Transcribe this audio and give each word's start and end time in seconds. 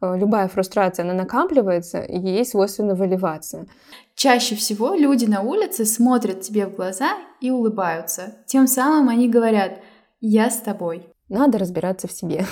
э, 0.00 0.16
любая 0.18 0.48
фрустрация, 0.48 1.04
она 1.04 1.14
накапливается, 1.14 2.00
и 2.00 2.18
ей 2.18 2.44
свойственно 2.44 2.94
выливаться. 2.94 3.66
Чаще 4.14 4.54
всего 4.56 4.94
люди 4.94 5.24
на 5.26 5.42
улице 5.42 5.84
смотрят 5.84 6.40
тебе 6.40 6.66
в 6.66 6.74
глаза 6.74 7.12
и 7.40 7.50
улыбаются. 7.50 8.36
Тем 8.46 8.66
самым 8.66 9.08
они 9.08 9.28
говорят 9.28 9.80
«я 10.20 10.50
с 10.50 10.58
тобой». 10.58 11.08
Надо 11.28 11.58
разбираться 11.58 12.08
в 12.08 12.12
себе. 12.12 12.46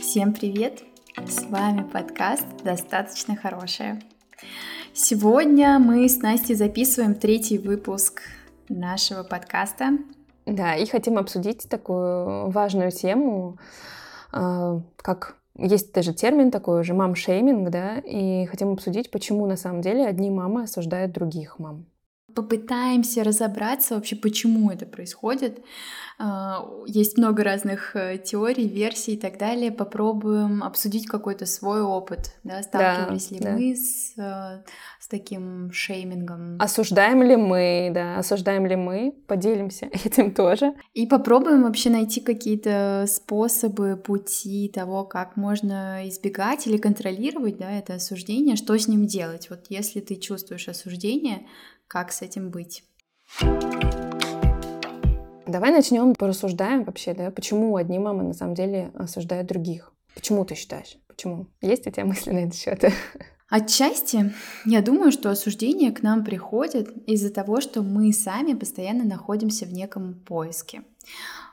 Всем 0.00 0.32
привет! 0.32 0.82
С 1.28 1.44
вами 1.44 1.84
подкаст 1.84 2.44
«Достаточно 2.64 3.36
хорошая». 3.36 4.02
Сегодня 4.92 5.78
мы 5.78 6.08
с 6.08 6.20
Настей 6.20 6.56
записываем 6.56 7.14
третий 7.14 7.58
выпуск 7.58 8.22
нашего 8.68 9.22
подкаста. 9.22 9.98
Да, 10.46 10.74
и 10.74 10.84
хотим 10.84 11.16
обсудить 11.16 11.68
такую 11.68 12.50
важную 12.50 12.90
тему, 12.90 13.56
а, 14.32 14.80
как 14.96 15.36
есть 15.56 15.92
даже 15.92 16.12
термин 16.12 16.50
такой 16.50 16.82
же 16.82 16.94
мам-шейминг, 16.94 17.70
да, 17.70 17.98
и 17.98 18.46
хотим 18.46 18.72
обсудить, 18.72 19.12
почему 19.12 19.46
на 19.46 19.56
самом 19.56 19.80
деле 19.80 20.06
одни 20.06 20.28
мамы 20.28 20.64
осуждают 20.64 21.12
других 21.12 21.60
мам. 21.60 21.86
Попытаемся 22.34 23.24
разобраться 23.24 23.94
вообще, 23.94 24.16
почему 24.16 24.70
это 24.70 24.86
происходит, 24.86 25.60
а, 26.22 26.68
есть 26.86 27.16
много 27.16 27.42
разных 27.42 27.96
э, 27.96 28.18
теорий, 28.18 28.68
версий 28.68 29.14
и 29.14 29.16
так 29.16 29.38
далее. 29.38 29.72
Попробуем 29.72 30.62
обсудить 30.62 31.06
какой-то 31.06 31.46
свой 31.46 31.80
опыт. 31.80 32.34
Да? 32.44 32.62
Сталкивались 32.62 33.28
да, 33.28 33.34
ли 33.34 33.40
да. 33.40 33.52
мы 33.52 33.74
с, 33.74 34.12
э, 34.18 34.62
с 34.99 34.99
таким 35.10 35.70
шеймингом? 35.72 36.56
Осуждаем 36.58 37.22
ли 37.22 37.36
мы, 37.36 37.90
да, 37.92 38.18
осуждаем 38.18 38.64
ли 38.66 38.76
мы? 38.76 39.12
Поделимся 39.26 39.86
этим 40.04 40.32
тоже. 40.32 40.74
И 40.94 41.06
попробуем 41.06 41.64
вообще 41.64 41.90
найти 41.90 42.20
какие-то 42.20 43.04
способы, 43.08 43.96
пути 43.96 44.70
того, 44.72 45.04
как 45.04 45.36
можно 45.36 46.08
избегать 46.08 46.66
или 46.66 46.78
контролировать 46.78 47.58
да, 47.58 47.70
это 47.70 47.94
осуждение, 47.94 48.56
что 48.56 48.78
с 48.78 48.88
ним 48.88 49.06
делать. 49.06 49.50
Вот 49.50 49.66
если 49.68 50.00
ты 50.00 50.16
чувствуешь 50.16 50.68
осуждение, 50.68 51.46
как 51.88 52.12
с 52.12 52.22
этим 52.22 52.50
быть? 52.50 52.84
Давай 55.46 55.72
начнем 55.72 56.14
порассуждаем 56.14 56.84
вообще, 56.84 57.12
да, 57.12 57.32
почему 57.32 57.74
одни 57.74 57.98
мамы 57.98 58.22
на 58.22 58.34
самом 58.34 58.54
деле 58.54 58.92
осуждают 58.94 59.48
других. 59.48 59.92
Почему 60.14 60.44
ты 60.44 60.54
считаешь? 60.54 60.96
Почему? 61.08 61.48
Есть 61.60 61.86
у 61.88 61.90
тебя 61.90 62.04
мысли 62.06 62.30
на 62.30 62.38
этот 62.38 62.54
счет? 62.54 62.84
Отчасти 63.50 64.32
я 64.64 64.80
думаю, 64.80 65.10
что 65.10 65.28
осуждение 65.28 65.90
к 65.90 66.02
нам 66.02 66.24
приходит 66.24 66.88
из-за 67.08 67.30
того, 67.30 67.60
что 67.60 67.82
мы 67.82 68.12
сами 68.12 68.54
постоянно 68.54 69.04
находимся 69.04 69.66
в 69.66 69.72
неком 69.72 70.14
поиске. 70.14 70.84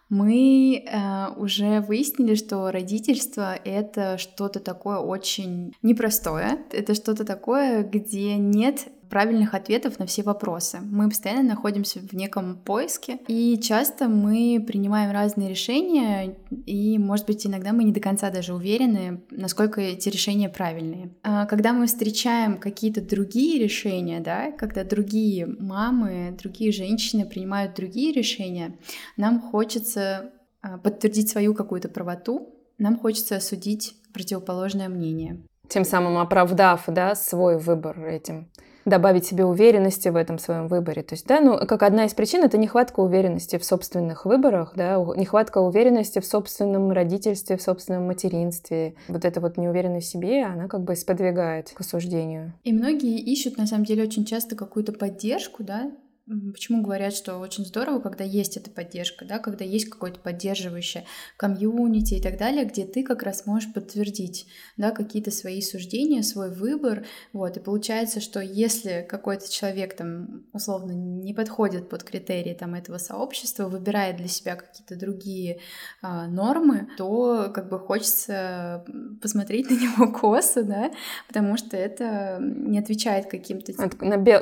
Мы 0.10 0.86
э, 0.86 1.28
уже 1.36 1.82
выяснили, 1.82 2.36
что 2.36 2.72
родительство 2.72 3.56
это 3.56 4.18
что-то 4.18 4.60
такое 4.60 5.00
очень 5.00 5.74
непростое. 5.82 6.60
Это 6.72 6.94
что-то 6.94 7.26
такое, 7.26 7.84
где 7.84 8.36
нет 8.36 8.88
правильных 9.10 9.54
ответов 9.54 10.00
на 10.00 10.06
все 10.06 10.24
вопросы. 10.24 10.80
Мы 10.82 11.10
постоянно 11.10 11.44
находимся 11.44 12.00
в 12.00 12.14
неком 12.14 12.58
поиске, 12.58 13.20
и 13.28 13.60
часто 13.60 14.08
мы 14.08 14.64
принимаем 14.66 15.12
разные 15.12 15.50
решения, 15.50 16.36
и, 16.66 16.98
может 16.98 17.26
быть, 17.26 17.46
иногда 17.46 17.74
мы 17.74 17.84
не 17.84 17.92
до 17.92 18.00
конца 18.00 18.30
даже 18.30 18.54
уверены, 18.54 19.22
насколько 19.32 19.82
эти 19.82 20.10
решения 20.10 20.50
правильные. 20.50 21.12
А 21.24 21.46
когда 21.46 21.74
мы 21.74 21.88
встречаем 21.88 22.58
какие-то 22.58 23.02
другие 23.02 23.60
решения, 23.60 24.20
да, 24.20 24.52
когда 24.52 24.84
другие 24.84 25.46
мамы, 25.46 26.36
другие 26.42 26.72
женщины 26.72 27.26
принимают 27.26 27.76
другие 27.76 28.14
решения, 28.14 28.78
нам 29.16 29.42
хочется 29.42 30.32
а, 30.62 30.78
подтвердить 30.78 31.30
свою 31.30 31.54
какую-то 31.54 31.90
правоту, 31.90 32.54
нам 32.78 32.98
хочется 32.98 33.38
осудить 33.38 33.96
противоположное 34.14 34.90
мнение. 34.90 35.42
Тем 35.68 35.84
самым 35.84 36.18
оправдав 36.18 36.84
да, 36.88 37.16
свой 37.16 37.58
выбор 37.58 38.06
этим 38.06 38.50
добавить 38.88 39.26
себе 39.26 39.46
уверенности 39.46 40.10
в 40.10 40.16
этом 40.16 40.40
своем 40.40 40.68
выборе. 40.68 41.04
То 41.04 41.14
есть, 41.14 41.28
да, 41.28 41.40
ну, 41.42 41.58
как 41.58 41.84
одна 41.84 42.06
из 42.06 42.14
причин 42.14 42.44
это 42.44 42.58
нехватка 42.58 43.02
уверенности 43.02 43.58
в 43.58 43.66
собственных 43.66 44.26
выборах, 44.26 44.74
да, 44.76 44.96
нехватка 45.16 45.60
уверенности 45.60 46.20
в 46.20 46.26
собственном 46.26 46.92
родительстве, 46.92 47.58
в 47.58 47.62
собственном 47.62 48.08
материнстве. 48.08 48.96
Вот 49.08 49.26
эта 49.26 49.42
вот 49.42 49.58
неуверенность 49.58 50.08
в 50.08 50.12
себе, 50.12 50.44
она 50.46 50.68
как 50.68 50.82
бы 50.82 50.96
сподвигает 50.96 51.72
к 51.72 51.82
осуждению. 51.82 52.54
И 52.64 52.72
многие 52.74 53.20
ищут, 53.20 53.58
на 53.58 53.68
самом 53.68 53.86
деле, 53.86 54.04
очень 54.04 54.26
часто 54.26 54.56
какую-то 54.56 54.94
поддержку, 54.94 55.64
да, 55.64 55.92
Почему 56.28 56.82
говорят, 56.82 57.14
что 57.14 57.38
очень 57.38 57.66
здорово, 57.66 58.02
когда 58.02 58.26
есть 58.26 58.58
эта 58.58 58.70
поддержка, 58.70 59.24
да, 59.24 59.40
когда 59.40 59.64
есть 59.64 59.90
какое-то 59.90 60.20
поддерживающее 60.20 61.06
комьюнити 61.38 62.16
и 62.16 62.22
так 62.22 62.38
далее, 62.38 62.66
где 62.66 62.86
ты 62.86 63.04
как 63.04 63.24
раз 63.24 63.46
можешь 63.46 63.72
подтвердить, 63.72 64.46
да, 64.76 64.92
какие-то 64.92 65.32
свои 65.32 65.62
суждения, 65.62 66.24
свой 66.24 66.54
выбор, 66.54 67.06
вот, 67.32 67.56
и 67.56 67.62
получается, 67.62 68.20
что 68.20 68.42
если 68.42 69.06
какой-то 69.08 69.50
человек 69.50 69.96
там 69.96 70.44
условно 70.52 70.92
не 70.92 71.34
подходит 71.34 71.88
под 71.88 72.04
критерии 72.04 72.54
там 72.54 72.76
этого 72.76 72.98
сообщества, 72.98 73.70
выбирает 73.70 74.18
для 74.18 74.28
себя 74.28 74.58
какие-то 74.58 74.98
другие 74.98 75.62
а, 76.02 76.28
нормы, 76.28 76.90
то 76.98 77.50
как 77.56 77.70
бы 77.70 77.80
хочется 77.80 78.84
посмотреть 79.22 79.70
на 79.70 79.76
него 79.76 80.12
косо, 80.20 80.64
да, 80.64 80.92
потому 81.30 81.56
что 81.56 81.78
это 81.78 82.38
не 82.42 82.80
отвечает 82.80 83.28
каким-то... 83.28 83.72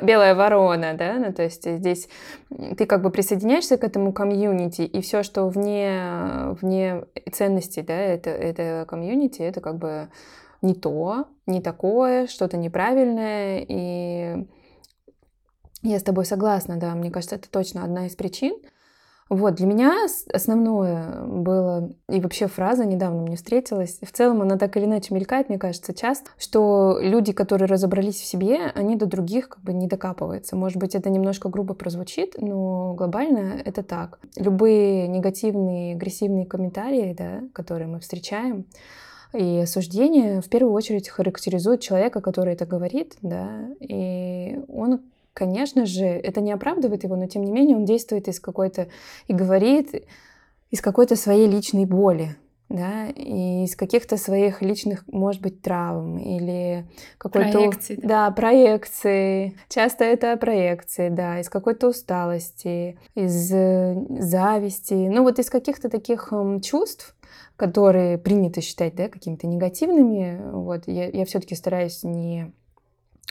Белая 0.02 0.34
ворона, 0.34 0.94
да, 0.94 1.18
ну 1.18 1.32
то 1.32 1.44
есть 1.44 1.75
здесь 1.76 2.08
ты 2.76 2.86
как 2.86 3.02
бы 3.02 3.10
присоединяешься 3.10 3.76
к 3.76 3.84
этому 3.84 4.12
комьюнити, 4.12 4.82
и 4.82 5.00
все, 5.00 5.22
что 5.22 5.48
вне, 5.48 6.56
вне 6.60 7.04
ценностей, 7.32 7.82
да, 7.82 7.94
это, 7.94 8.30
это 8.30 8.86
комьюнити, 8.88 9.42
это 9.42 9.60
как 9.60 9.78
бы 9.78 10.08
не 10.62 10.74
то, 10.74 11.26
не 11.46 11.60
такое, 11.60 12.26
что-то 12.26 12.56
неправильное, 12.56 13.64
и 13.66 14.46
я 15.82 15.98
с 15.98 16.02
тобой 16.02 16.24
согласна, 16.24 16.76
да, 16.76 16.94
мне 16.94 17.10
кажется, 17.10 17.36
это 17.36 17.50
точно 17.50 17.84
одна 17.84 18.06
из 18.06 18.16
причин, 18.16 18.56
вот, 19.28 19.54
для 19.54 19.66
меня 19.66 19.92
основное 20.32 21.22
было, 21.22 21.90
и 22.08 22.20
вообще 22.20 22.46
фраза 22.46 22.84
недавно 22.84 23.22
мне 23.22 23.36
встретилась, 23.36 23.98
в 24.00 24.12
целом 24.12 24.42
она 24.42 24.56
так 24.56 24.76
или 24.76 24.84
иначе 24.84 25.12
мелькает, 25.12 25.48
мне 25.48 25.58
кажется, 25.58 25.92
часто, 25.92 26.30
что 26.38 26.98
люди, 27.00 27.32
которые 27.32 27.66
разобрались 27.66 28.20
в 28.20 28.24
себе, 28.24 28.70
они 28.74 28.94
до 28.94 29.06
других 29.06 29.48
как 29.48 29.62
бы 29.64 29.72
не 29.72 29.88
докапываются. 29.88 30.54
Может 30.54 30.78
быть, 30.78 30.94
это 30.94 31.10
немножко 31.10 31.48
грубо 31.48 31.74
прозвучит, 31.74 32.36
но 32.40 32.94
глобально 32.94 33.60
это 33.64 33.82
так. 33.82 34.20
Любые 34.36 35.08
негативные, 35.08 35.96
агрессивные 35.96 36.46
комментарии, 36.46 37.14
да, 37.18 37.40
которые 37.52 37.88
мы 37.88 37.98
встречаем, 37.98 38.64
и 39.32 39.58
осуждение 39.58 40.40
в 40.40 40.48
первую 40.48 40.72
очередь 40.72 41.08
характеризует 41.08 41.80
человека, 41.80 42.20
который 42.20 42.54
это 42.54 42.64
говорит, 42.64 43.16
да, 43.22 43.48
и 43.80 44.60
он 44.68 45.00
Конечно 45.36 45.84
же, 45.84 46.06
это 46.06 46.40
не 46.40 46.50
оправдывает 46.50 47.04
его, 47.04 47.14
но 47.14 47.26
тем 47.26 47.44
не 47.44 47.52
менее 47.52 47.76
он 47.76 47.84
действует 47.84 48.26
из 48.26 48.40
какой-то 48.40 48.88
и 49.28 49.34
говорит 49.34 50.06
из 50.70 50.80
какой-то 50.80 51.14
своей 51.14 51.46
личной 51.46 51.84
боли, 51.84 52.36
да, 52.70 53.08
и 53.08 53.64
из 53.64 53.76
каких-то 53.76 54.16
своих 54.16 54.62
личных, 54.62 55.06
может 55.08 55.42
быть, 55.42 55.60
травм 55.60 56.16
или 56.16 56.86
какой-то... 57.18 57.52
Проекции. 57.52 57.96
Да. 57.96 58.08
да, 58.08 58.30
проекции. 58.30 59.58
Часто 59.68 60.04
это 60.04 60.38
проекции, 60.38 61.10
да, 61.10 61.38
из 61.38 61.50
какой-то 61.50 61.88
усталости, 61.88 62.98
из 63.14 63.52
э, 63.52 63.94
зависти, 64.18 64.94
ну 64.94 65.22
вот 65.22 65.38
из 65.38 65.50
каких-то 65.50 65.90
таких 65.90 66.32
чувств, 66.62 67.14
которые 67.56 68.16
принято 68.16 68.62
считать, 68.62 68.94
да, 68.94 69.08
какими-то 69.08 69.46
негативными. 69.46 70.40
Вот 70.50 70.84
я, 70.86 71.10
я 71.10 71.26
все-таки 71.26 71.54
стараюсь 71.54 72.04
не 72.04 72.54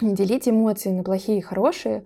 делить 0.01 0.47
эмоции 0.47 0.89
на 0.89 1.03
плохие 1.03 1.39
и 1.39 1.41
хорошие. 1.41 2.06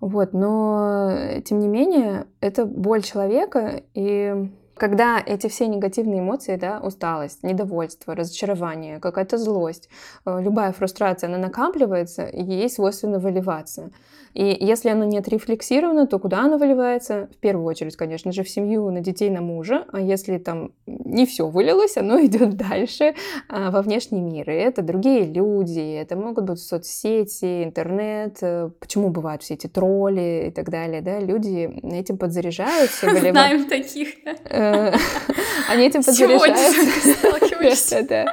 Вот, 0.00 0.34
но 0.34 1.40
тем 1.44 1.58
не 1.60 1.68
менее, 1.68 2.26
это 2.40 2.66
боль 2.66 3.02
человека, 3.02 3.82
и 3.94 4.50
когда 4.76 5.22
эти 5.24 5.46
все 5.48 5.68
негативные 5.68 6.20
эмоции, 6.20 6.56
да, 6.56 6.80
усталость, 6.80 7.42
недовольство, 7.42 8.14
разочарование, 8.14 9.00
какая-то 9.00 9.38
злость, 9.38 9.88
э, 10.26 10.42
любая 10.42 10.72
фрустрация, 10.72 11.28
она 11.28 11.38
накапливается, 11.38 12.26
и 12.26 12.42
ей 12.42 12.68
свойственно 12.68 13.18
выливаться. 13.18 13.90
И 14.36 14.54
если 14.60 14.90
оно 14.90 15.04
не 15.04 15.16
отрефлексировано, 15.16 16.06
то 16.06 16.18
куда 16.18 16.40
оно 16.40 16.58
выливается? 16.58 17.30
В 17.34 17.38
первую 17.38 17.64
очередь, 17.64 17.96
конечно 17.96 18.32
же, 18.32 18.42
в 18.42 18.50
семью, 18.50 18.90
на 18.90 19.00
детей, 19.00 19.30
на 19.30 19.40
мужа. 19.40 19.86
А 19.90 19.98
если 19.98 20.36
там 20.36 20.72
не 20.86 21.24
все 21.24 21.48
вылилось, 21.48 21.96
оно 21.96 22.20
идет 22.26 22.54
дальше 22.54 23.14
а, 23.48 23.70
во 23.70 23.80
внешний 23.80 24.20
мир. 24.20 24.50
И 24.50 24.54
это 24.54 24.82
другие 24.82 25.24
люди, 25.24 25.80
это 25.80 26.16
могут 26.16 26.44
быть 26.44 26.58
соцсети, 26.58 27.64
интернет. 27.64 28.36
Э, 28.42 28.68
почему 28.78 29.08
бывают 29.08 29.42
все 29.42 29.54
эти 29.54 29.68
тролли 29.68 30.48
и 30.48 30.50
так 30.50 30.68
далее, 30.68 31.00
да? 31.00 31.18
Люди 31.18 31.70
этим 31.82 32.18
подзаряжаются. 32.18 33.08
Знаем 33.30 33.64
таких, 33.64 34.16
э, 34.50 34.92
они 35.70 35.86
этим 35.86 36.02
подзаряжаются. 36.02 38.26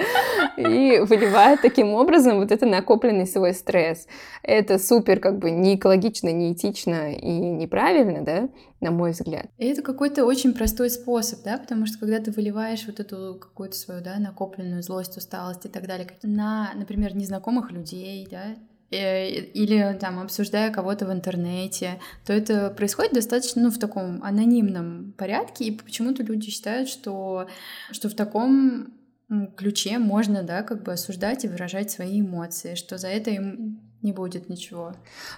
И 0.58 1.00
выливают 1.00 1.62
таким 1.62 1.94
образом 1.94 2.40
вот 2.40 2.52
это 2.52 2.66
накопленный 2.66 3.26
свой 3.26 3.54
стресс. 3.54 4.06
Это 4.44 4.78
супер 4.78 5.20
как 5.20 5.40
бы 5.40 5.50
не 5.50 5.78
экологично, 5.94 6.32
не 6.32 6.54
этично 6.54 7.14
и 7.14 7.32
неправильно, 7.32 8.24
да, 8.24 8.50
на 8.82 8.92
мой 8.92 9.12
взгляд. 9.12 9.48
И 9.58 9.66
это 9.66 9.82
какой-то 9.82 10.26
очень 10.26 10.54
простой 10.54 10.90
способ, 10.90 11.44
да, 11.44 11.58
потому 11.58 11.86
что 11.86 12.00
когда 12.00 12.20
ты 12.20 12.32
выливаешь 12.32 12.86
вот 12.88 13.00
эту 13.00 13.38
какую-то 13.40 13.76
свою, 13.76 14.02
да, 14.02 14.18
накопленную 14.18 14.84
злость, 14.84 15.18
усталость 15.18 15.66
и 15.66 15.70
так 15.70 15.88
далее 15.88 16.08
на, 16.24 16.72
например, 16.76 17.16
незнакомых 17.16 17.72
людей, 17.72 18.28
да, 18.30 18.56
э, 18.92 19.30
или 19.30 19.98
там 20.00 20.20
обсуждая 20.20 20.72
кого-то 20.72 21.06
в 21.06 21.12
интернете, 21.12 22.00
то 22.26 22.34
это 22.34 22.70
происходит 22.70 23.14
достаточно 23.14 23.64
ну, 23.64 23.72
в 23.72 23.80
таком 23.80 24.24
анонимном 24.24 25.14
порядке, 25.18 25.66
и 25.66 25.72
почему-то 25.72 26.24
люди 26.24 26.50
считают, 26.50 26.90
что, 26.90 27.48
что 27.92 28.10
в 28.10 28.16
таком 28.16 28.94
ключе 29.56 29.98
можно, 30.00 30.44
да, 30.44 30.64
как 30.64 30.84
бы 30.84 30.94
осуждать 30.94 31.46
и 31.46 31.48
выражать 31.48 31.92
свои 31.92 32.22
эмоции, 32.22 32.76
что 32.76 32.98
за 32.98 33.08
это 33.08 33.32
им 33.32 33.80
не 34.04 34.12
будет 34.12 34.50
ничего. 34.50 34.94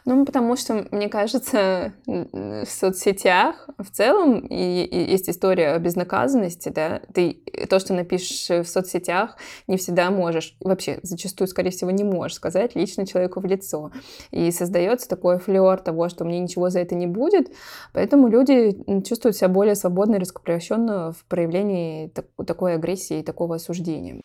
Ну, 0.05 0.25
потому 0.25 0.55
что, 0.55 0.87
мне 0.91 1.07
кажется, 1.07 1.93
в 2.05 2.65
соцсетях 2.65 3.69
в 3.77 3.89
целом 3.91 4.39
и, 4.39 4.83
и 4.83 5.11
есть 5.11 5.29
история 5.29 5.69
о 5.69 5.79
безнаказанности, 5.79 6.69
да, 6.69 7.01
ты 7.13 7.41
то, 7.69 7.79
что 7.79 7.93
напишешь 7.93 8.65
в 8.65 8.69
соцсетях, 8.69 9.37
не 9.67 9.77
всегда 9.77 10.09
можешь, 10.09 10.57
вообще, 10.59 10.99
зачастую, 11.03 11.47
скорее 11.47 11.69
всего, 11.69 11.91
не 11.91 12.03
можешь 12.03 12.35
сказать 12.35 12.75
лично 12.75 13.05
человеку 13.05 13.39
в 13.39 13.45
лицо. 13.45 13.91
И 14.31 14.51
создается 14.51 15.07
такой 15.07 15.39
флер 15.39 15.79
того, 15.79 16.09
что 16.09 16.25
мне 16.25 16.39
ничего 16.39 16.69
за 16.69 16.79
это 16.79 16.95
не 16.95 17.07
будет, 17.07 17.51
поэтому 17.93 18.27
люди 18.27 18.75
чувствуют 19.03 19.37
себя 19.37 19.49
более 19.49 19.75
свободно 19.75 20.15
и 20.15 20.19
раскрепощенно 20.19 21.11
в 21.11 21.23
проявлении 21.25 22.07
так, 22.07 22.25
такой 22.47 22.73
агрессии 22.75 23.19
и 23.19 23.23
такого 23.23 23.55
осуждения. 23.55 24.21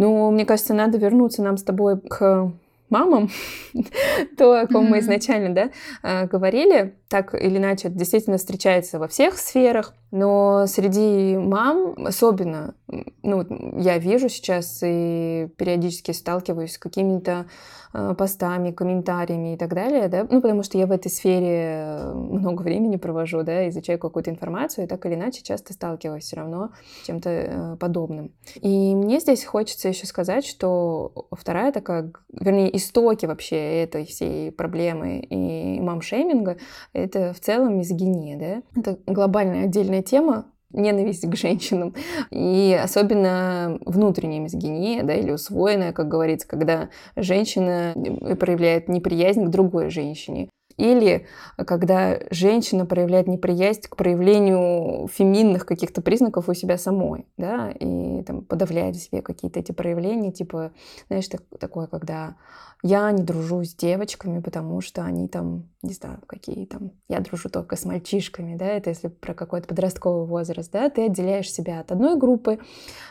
Ну, 0.00 0.30
мне 0.30 0.46
кажется, 0.46 0.72
надо 0.72 0.96
вернуться 0.96 1.42
нам 1.42 1.58
с 1.58 1.62
тобой 1.62 2.00
к 2.00 2.50
мамам, 2.90 3.30
то, 4.36 4.60
о 4.60 4.66
ком 4.66 4.86
мы 4.86 5.00
изначально 5.00 5.54
да, 5.54 5.70
э, 6.02 6.26
говорили, 6.26 6.96
так 7.08 7.34
или 7.34 7.58
иначе, 7.58 7.88
это 7.88 7.96
действительно 7.96 8.38
встречается 8.38 8.98
во 8.98 9.08
всех 9.08 9.38
сферах, 9.38 9.94
но 10.10 10.66
среди 10.66 11.36
мам 11.36 11.94
особенно, 12.06 12.74
ну, 13.22 13.46
я 13.78 13.98
вижу 13.98 14.28
сейчас 14.28 14.80
и 14.82 15.48
периодически 15.56 16.12
сталкиваюсь 16.12 16.74
с 16.74 16.78
какими-то 16.78 17.46
Э, 17.92 18.14
постами, 18.16 18.70
комментариями 18.70 19.54
и 19.54 19.56
так 19.56 19.74
далее, 19.74 20.06
да, 20.06 20.24
ну, 20.30 20.40
потому 20.40 20.62
что 20.62 20.78
я 20.78 20.86
в 20.86 20.92
этой 20.92 21.10
сфере 21.10 21.96
э, 21.98 22.12
много 22.14 22.62
времени 22.62 22.94
провожу, 22.94 23.42
да, 23.42 23.68
изучаю 23.68 23.98
какую-то 23.98 24.30
информацию, 24.30 24.84
и 24.84 24.88
так 24.88 25.04
или 25.06 25.14
иначе 25.14 25.42
часто 25.42 25.72
сталкиваюсь 25.72 26.22
все 26.22 26.36
равно 26.36 26.70
с 27.02 27.06
чем-то 27.06 27.30
э, 27.30 27.76
подобным. 27.80 28.30
И 28.54 28.94
мне 28.94 29.18
здесь 29.18 29.44
хочется 29.44 29.88
еще 29.88 30.06
сказать, 30.06 30.46
что 30.46 31.26
вторая 31.32 31.72
такая, 31.72 32.12
вернее, 32.32 32.70
истоки 32.80 33.26
вообще 33.26 33.82
этой 33.82 34.04
всей 34.04 34.50
проблемы 34.50 35.20
и 35.20 35.80
мамшейминга, 35.80 36.56
это 36.92 37.32
в 37.32 37.40
целом 37.40 37.78
мизогиния, 37.78 38.36
да, 38.74 38.80
это 38.80 38.98
глобальная 39.06 39.64
отдельная 39.64 40.02
тема, 40.02 40.46
ненависть 40.72 41.28
к 41.28 41.36
женщинам. 41.36 41.94
И 42.30 42.78
особенно 42.82 43.78
внутренняя 43.84 44.40
мизогиния, 44.40 45.02
да, 45.02 45.14
или 45.14 45.30
усвоенная, 45.30 45.92
как 45.92 46.08
говорится, 46.08 46.48
когда 46.48 46.90
женщина 47.16 47.94
проявляет 48.38 48.88
неприязнь 48.88 49.44
к 49.46 49.50
другой 49.50 49.90
женщине. 49.90 50.48
Или 50.76 51.26
когда 51.56 52.18
женщина 52.30 52.86
проявляет 52.86 53.26
неприязнь 53.26 53.82
к 53.82 53.96
проявлению 53.96 55.08
феминных 55.08 55.66
каких-то 55.66 56.00
признаков 56.00 56.48
у 56.48 56.54
себя 56.54 56.78
самой, 56.78 57.26
да, 57.36 57.70
и 57.70 58.22
там 58.22 58.42
подавляет 58.42 58.96
в 58.96 59.02
себе 59.02 59.20
какие-то 59.20 59.60
эти 59.60 59.72
проявления, 59.72 60.32
типа, 60.32 60.72
знаешь, 61.08 61.28
так, 61.28 61.42
такое, 61.58 61.86
когда 61.86 62.36
я 62.82 63.10
не 63.12 63.22
дружу 63.22 63.62
с 63.62 63.74
девочками, 63.74 64.40
потому 64.40 64.80
что 64.80 65.02
они 65.02 65.28
там, 65.28 65.68
не 65.82 65.92
знаю, 65.92 66.18
какие 66.26 66.64
там, 66.64 66.92
я 67.08 67.20
дружу 67.20 67.50
только 67.50 67.76
с 67.76 67.84
мальчишками, 67.84 68.56
да, 68.56 68.66
это 68.66 68.90
если 68.90 69.08
про 69.08 69.34
какой-то 69.34 69.68
подростковый 69.68 70.26
возраст, 70.26 70.72
да, 70.72 70.88
ты 70.88 71.06
отделяешь 71.06 71.52
себя 71.52 71.80
от 71.80 71.92
одной 71.92 72.16
группы, 72.16 72.58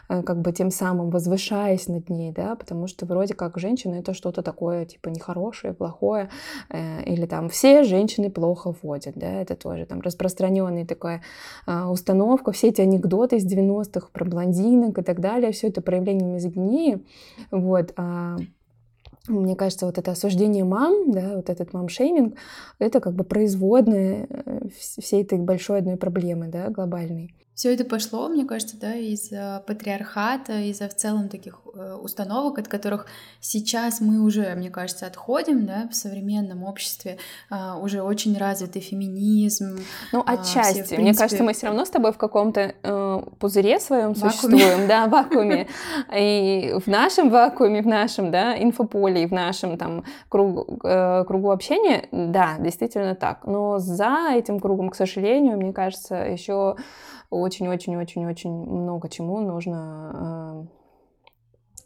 э, 0.10 0.24
как 0.24 0.42
бы 0.42 0.52
тем 0.54 0.72
самым 0.72 1.12
возвышаясь 1.12 1.88
над 1.88 2.10
ней, 2.10 2.32
да, 2.32 2.56
потому 2.56 2.88
что 2.88 3.06
вроде 3.06 3.36
как 3.36 3.60
женщина 3.60 3.96
это 3.96 4.14
что-то 4.14 4.42
такое, 4.42 4.86
типа, 4.86 5.10
нехорошее, 5.10 5.74
плохое, 5.74 6.30
э, 6.70 7.04
или 7.04 7.28
там 7.28 7.50
все 7.50 7.84
женщины 7.84 8.32
плохо 8.32 8.74
водят, 8.82 9.16
да, 9.16 9.42
это 9.42 9.56
тоже 9.56 9.86
там 9.86 10.02
распространенная 10.02 10.86
такая 10.86 11.22
а, 11.66 11.92
установка, 11.92 12.52
все 12.52 12.70
эти 12.70 12.82
анекдоты 12.82 13.38
из 13.38 13.46
90-х 13.46 14.10
про 14.12 14.26
блондинок 14.26 14.98
и 14.98 15.04
так 15.04 15.20
далее, 15.20 15.52
все 15.52 15.68
это 15.68 15.82
проявление 15.82 16.28
мизогинии, 16.28 17.06
вот, 17.52 17.94
а 17.96 18.38
мне 19.30 19.56
кажется, 19.56 19.86
вот 19.86 19.98
это 19.98 20.12
осуждение 20.12 20.64
мам, 20.64 21.12
да, 21.12 21.36
вот 21.36 21.50
этот 21.50 21.74
мам-шейминг, 21.74 22.36
это 22.80 23.00
как 23.00 23.14
бы 23.14 23.24
производная 23.24 24.28
э, 24.30 24.68
всей 24.78 25.24
этой 25.24 25.40
большой 25.40 25.80
одной 25.80 25.98
проблемы, 25.98 26.48
да, 26.48 26.70
глобальной. 26.70 27.34
Все 27.60 27.74
это 27.74 27.84
пошло, 27.84 28.30
мне 28.30 28.46
кажется, 28.46 28.78
да, 28.80 28.96
из-за 28.96 29.62
патриархата, 29.68 30.62
из-за 30.62 30.88
в 30.88 30.96
целом 30.96 31.28
таких 31.28 31.60
э, 31.76 31.96
установок, 31.96 32.58
от 32.58 32.70
которых 32.70 33.08
сейчас 33.42 34.00
мы 34.00 34.22
уже, 34.22 34.56
мне 34.56 34.70
кажется, 34.70 35.08
отходим, 35.08 35.66
да, 35.66 35.90
в 35.92 35.94
современном 35.94 36.64
обществе 36.64 37.18
э, 37.52 37.74
уже 37.82 38.02
очень 38.02 38.38
развитый 38.38 38.82
феминизм. 38.82 39.78
Ну, 40.14 40.24
а, 40.26 40.36
отчасти. 40.36 40.84
Все, 40.84 40.96
принципе... 40.96 41.02
Мне 41.02 41.14
кажется, 41.14 41.44
мы 41.44 41.52
все 41.52 41.66
равно 41.66 41.84
с 41.84 41.90
тобой 41.90 42.14
в 42.14 42.18
каком-то 42.18 42.76
э, 42.82 43.22
пузыре 43.40 43.82
своем 43.82 44.16
существуем, 44.16 44.88
да, 44.88 45.08
вакууме. 45.08 45.68
И 46.16 46.74
в 46.86 46.88
нашем 46.88 47.30
вакууме, 47.30 47.82
в 47.82 47.88
нашем, 47.88 48.32
да, 48.32 48.58
инфополе, 48.58 49.28
в 49.28 49.32
нашем 49.32 49.78
там 49.78 50.06
кругу, 50.30 50.80
э, 50.86 51.26
кругу 51.26 51.52
общения, 51.52 52.08
да, 52.14 52.56
действительно 52.58 53.16
так. 53.16 53.46
Но 53.46 53.80
за 53.80 54.30
этим 54.34 54.62
кругом, 54.62 54.92
к 54.92 54.96
сожалению, 54.96 55.58
мне 55.58 55.74
кажется, 55.74 56.16
еще 56.16 56.78
очень-очень-очень-очень 57.30 58.52
много 58.52 59.10
чему 59.10 59.40
нужно 59.42 60.68
э, 60.68 60.79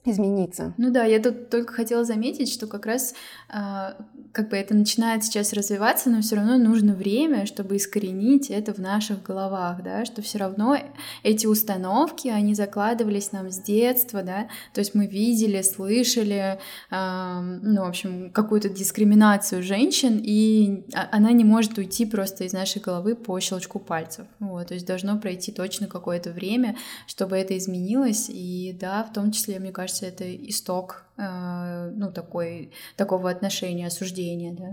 измениться. 0.06 0.74
Ну 0.78 0.92
да, 0.92 1.06
я 1.06 1.20
тут 1.22 1.50
только 1.50 1.74
хотела 1.74 2.04
заметить, 2.04 2.52
что 2.52 2.68
как 2.68 2.86
раз 2.86 3.14
э, 3.50 3.94
как 4.34 4.50
бы 4.50 4.58
это 4.58 4.74
начинает 4.74 5.24
сейчас 5.24 5.54
развиваться, 5.54 6.10
но 6.10 6.22
все 6.22 6.36
равно 6.36 6.58
нужно 6.58 6.94
время, 6.94 7.46
чтобы 7.46 7.78
искоренить 7.78 8.50
это 8.50 8.74
в 8.74 8.80
наших 8.80 9.22
головах, 9.24 9.84
да, 9.84 10.06
что 10.06 10.22
все 10.22 10.40
равно 10.40 10.78
эти 11.22 11.46
установки, 11.46 12.28
они 12.28 12.56
закладывались 12.56 13.32
нам 13.32 13.50
с 13.52 13.60
детства, 13.60 14.24
да, 14.24 14.48
то 14.74 14.80
есть 14.80 14.96
мы 14.96 15.06
видели, 15.06 15.62
слышали, 15.62 16.60
э, 16.90 17.60
ну, 17.62 17.82
в 17.82 17.88
общем, 17.88 18.32
какую-то 18.32 18.70
дискриминацию 18.70 19.64
женщин, 19.64 20.20
и 20.22 20.84
она 21.12 21.32
не 21.32 21.44
может 21.44 21.78
уйти 21.78 22.06
просто 22.06 22.44
из 22.44 22.54
нашей 22.54 22.82
головы 22.82 23.16
по 23.16 23.40
щелчку 23.40 23.80
пальцев, 23.80 24.26
вот, 24.40 24.68
то 24.68 24.74
есть 24.74 24.86
должно 24.88 25.18
пройти 25.20 25.52
точно 25.52 25.88
какое-то 25.88 26.32
время, 26.32 26.76
чтобы 27.06 27.38
это 27.38 27.58
изменилось, 27.58 28.30
и 28.30 28.76
да, 28.80 29.04
в 29.04 29.14
том 29.14 29.32
числе, 29.32 29.60
мне 29.60 29.72
кажется, 29.72 29.93
это 30.02 30.36
исток 30.48 31.04
Э, 31.16 31.92
ну, 31.96 32.12
такой, 32.12 32.72
такого 32.96 33.30
отношения, 33.30 33.86
осуждения, 33.86 34.52
да. 34.52 34.72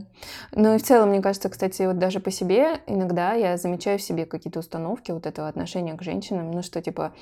Ну 0.53 0.75
и 0.75 0.79
в 0.79 0.83
целом, 0.83 1.11
мне 1.11 1.21
кажется, 1.21 1.51
кстати, 1.51 1.83
вот 1.83 1.99
даже 1.99 2.19
по 2.19 2.31
себе 2.31 2.81
иногда 2.87 3.35
я 3.35 3.59
замечаю 3.59 3.99
в 3.99 4.03
себе 4.03 4.25
какие-то 4.25 4.61
установки 4.61 5.11
вот 5.11 5.27
этого 5.27 5.49
отношения 5.49 5.95
к 5.95 6.03
женщинам, 6.03 6.51
ну 6.51 6.63
что 6.63 6.81
типа, 6.81 7.13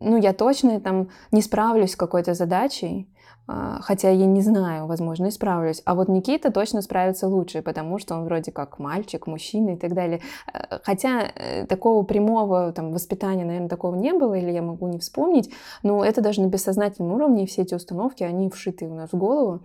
ну 0.00 0.16
я 0.16 0.32
точно 0.32 0.80
там 0.80 1.10
не 1.32 1.42
справлюсь 1.42 1.92
с 1.92 1.96
какой-то 1.96 2.32
задачей, 2.32 3.06
а, 3.06 3.15
хотя 3.46 4.10
я 4.10 4.26
не 4.26 4.40
знаю, 4.40 4.86
возможно, 4.86 5.26
и 5.26 5.30
справлюсь. 5.30 5.80
А 5.84 5.94
вот 5.94 6.08
Никита 6.08 6.50
точно 6.50 6.82
справится 6.82 7.28
лучше, 7.28 7.62
потому 7.62 7.98
что 7.98 8.16
он 8.16 8.24
вроде 8.24 8.50
как 8.50 8.78
мальчик, 8.78 9.26
мужчина 9.26 9.70
и 9.70 9.76
так 9.76 9.94
далее. 9.94 10.20
Э, 10.52 10.78
хотя 10.82 11.30
э, 11.34 11.66
такого 11.66 12.02
прямого 12.02 12.72
там, 12.72 12.92
воспитания, 12.92 13.44
наверное, 13.44 13.68
такого 13.68 13.94
не 13.94 14.12
было, 14.12 14.34
или 14.34 14.50
я 14.50 14.62
могу 14.62 14.88
не 14.88 14.98
вспомнить, 14.98 15.52
но 15.82 16.04
это 16.04 16.20
даже 16.22 16.40
на 16.40 16.46
бессознательном 16.46 17.12
уровне, 17.12 17.46
все 17.46 17.62
эти 17.62 17.74
установки, 17.74 18.24
они 18.24 18.50
вшиты 18.50 18.86
у 18.86 18.94
нас 18.94 19.12
в 19.12 19.16
голову, 19.16 19.60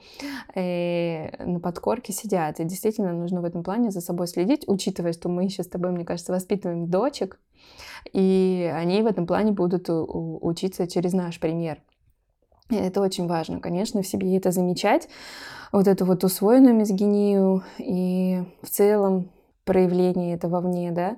и 0.56 1.32
на 1.40 1.60
подкорке 1.60 2.14
сидят. 2.14 2.60
И 2.60 2.64
действительно 2.64 3.14
нужно 3.14 3.42
в 3.42 3.46
этом 3.46 3.64
плане 3.64 3.90
за 3.90 4.02
собой 4.02 4.28
следить, 4.28 4.64
учитывая, 4.68 5.14
что 5.14 5.28
мы 5.28 5.46
еще 5.46 5.64
с 5.64 5.68
тобой, 5.68 5.92
мне 5.92 6.06
кажется, 6.06 6.32
воспитываем 6.32 6.88
дочек, 6.88 7.40
и 8.14 8.72
они 8.76 9.02
в 9.02 9.08
этом 9.08 9.26
плане 9.26 9.52
будут 9.52 9.86
учиться 9.90 10.88
через 10.88 11.14
наш 11.14 11.40
пример. 11.40 11.82
Это 12.72 13.02
очень 13.02 13.28
важно, 13.28 13.60
конечно, 13.60 14.02
в 14.02 14.08
себе 14.08 14.38
это 14.38 14.52
замечать, 14.52 15.10
вот 15.72 15.88
эту 15.88 16.06
вот 16.06 16.24
усвоенную 16.24 16.76
мизогинию 16.76 17.64
и 17.78 18.44
в 18.62 18.70
целом 18.70 19.30
проявление 19.66 20.36
это 20.36 20.48
вовне, 20.48 20.92
да. 20.92 21.18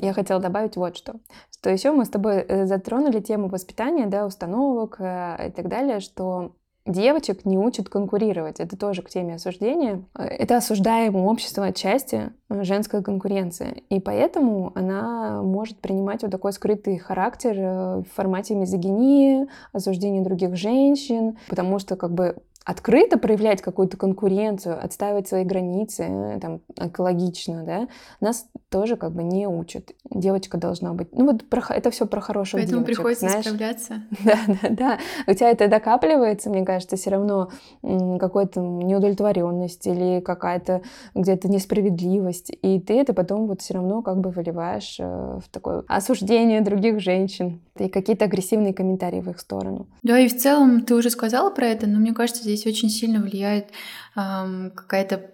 Я 0.00 0.12
хотела 0.14 0.40
добавить 0.40 0.76
вот 0.76 0.96
что. 0.96 1.14
Что 1.52 1.70
еще 1.70 1.92
мы 1.92 2.04
с 2.04 2.08
тобой 2.08 2.38
э, 2.38 2.66
затронули 2.66 3.20
тему 3.20 3.48
воспитания, 3.48 4.06
да, 4.06 4.26
установок 4.26 4.96
э, 4.98 5.48
и 5.48 5.52
так 5.52 5.68
далее, 5.68 6.00
что 6.00 6.56
девочек 6.86 7.44
не 7.44 7.58
учат 7.58 7.88
конкурировать. 7.88 8.60
Это 8.60 8.76
тоже 8.76 9.02
к 9.02 9.08
теме 9.08 9.36
осуждения. 9.36 10.04
Это 10.14 10.56
осуждаемое 10.56 11.24
общество 11.24 11.66
отчасти 11.66 12.32
э, 12.48 12.64
женская 12.64 13.02
конкуренция. 13.02 13.76
И 13.88 14.00
поэтому 14.00 14.72
она 14.74 15.42
может 15.42 15.78
принимать 15.78 16.22
вот 16.22 16.30
такой 16.30 16.52
скрытый 16.52 16.98
характер 16.98 17.54
э, 17.56 17.96
в 18.00 18.06
формате 18.14 18.54
мизогинии, 18.54 19.46
осуждения 19.72 20.22
других 20.22 20.56
женщин, 20.56 21.38
потому 21.48 21.78
что 21.78 21.96
как 21.96 22.12
бы 22.12 22.36
открыто 22.64 23.18
проявлять 23.18 23.62
какую-то 23.62 23.96
конкуренцию, 23.96 24.82
отстаивать 24.82 25.28
свои 25.28 25.44
границы, 25.44 26.04
э, 26.04 26.38
там, 26.40 26.60
экологично, 26.76 27.64
да, 27.64 27.88
нас 28.20 28.46
тоже 28.68 28.96
как 28.96 29.12
бы 29.12 29.22
не 29.22 29.46
учат. 29.46 29.92
Девочка 30.10 30.58
должна 30.58 30.92
быть... 30.94 31.08
Ну 31.12 31.26
вот 31.26 31.48
про, 31.48 31.62
это 31.74 31.90
все 31.90 32.06
про 32.06 32.20
хороших 32.20 32.60
Поэтому 32.60 32.80
девочек, 32.80 32.96
приходится 32.96 33.28
знаешь? 33.28 33.44
справляться. 33.44 34.02
Да, 34.24 34.38
да, 34.46 34.68
да. 34.70 34.98
У 35.26 35.34
тебя 35.34 35.50
это 35.50 35.68
докапливается, 35.68 36.48
мне 36.48 36.64
кажется, 36.64 36.96
все 36.96 37.10
равно 37.10 37.50
какая-то 37.82 38.60
неудовлетворенность 38.60 39.86
или 39.86 40.20
какая-то 40.20 40.82
где-то 41.14 41.48
несправедливость, 41.48 42.52
и 42.62 42.80
ты 42.80 42.94
это 42.94 43.12
потом 43.12 43.46
вот 43.46 43.60
все 43.60 43.74
равно 43.74 44.02
как 44.02 44.20
бы 44.20 44.30
выливаешь 44.30 44.96
э, 44.98 45.04
в 45.04 45.48
такое 45.50 45.84
осуждение 45.88 46.60
других 46.60 47.00
женщин 47.00 47.60
и 47.78 47.88
какие-то 47.88 48.26
агрессивные 48.26 48.72
комментарии 48.72 49.20
в 49.20 49.28
их 49.30 49.40
сторону. 49.40 49.86
Да, 50.02 50.18
и 50.18 50.28
в 50.28 50.36
целом 50.36 50.82
ты 50.82 50.94
уже 50.94 51.10
сказала 51.10 51.50
про 51.50 51.66
это, 51.66 51.86
но 51.86 51.98
мне 51.98 52.12
кажется, 52.12 52.44
здесь 52.54 52.66
очень 52.66 52.90
сильно 52.90 53.20
влияет 53.20 53.70
эм, 54.16 54.70
какая-то 54.70 55.30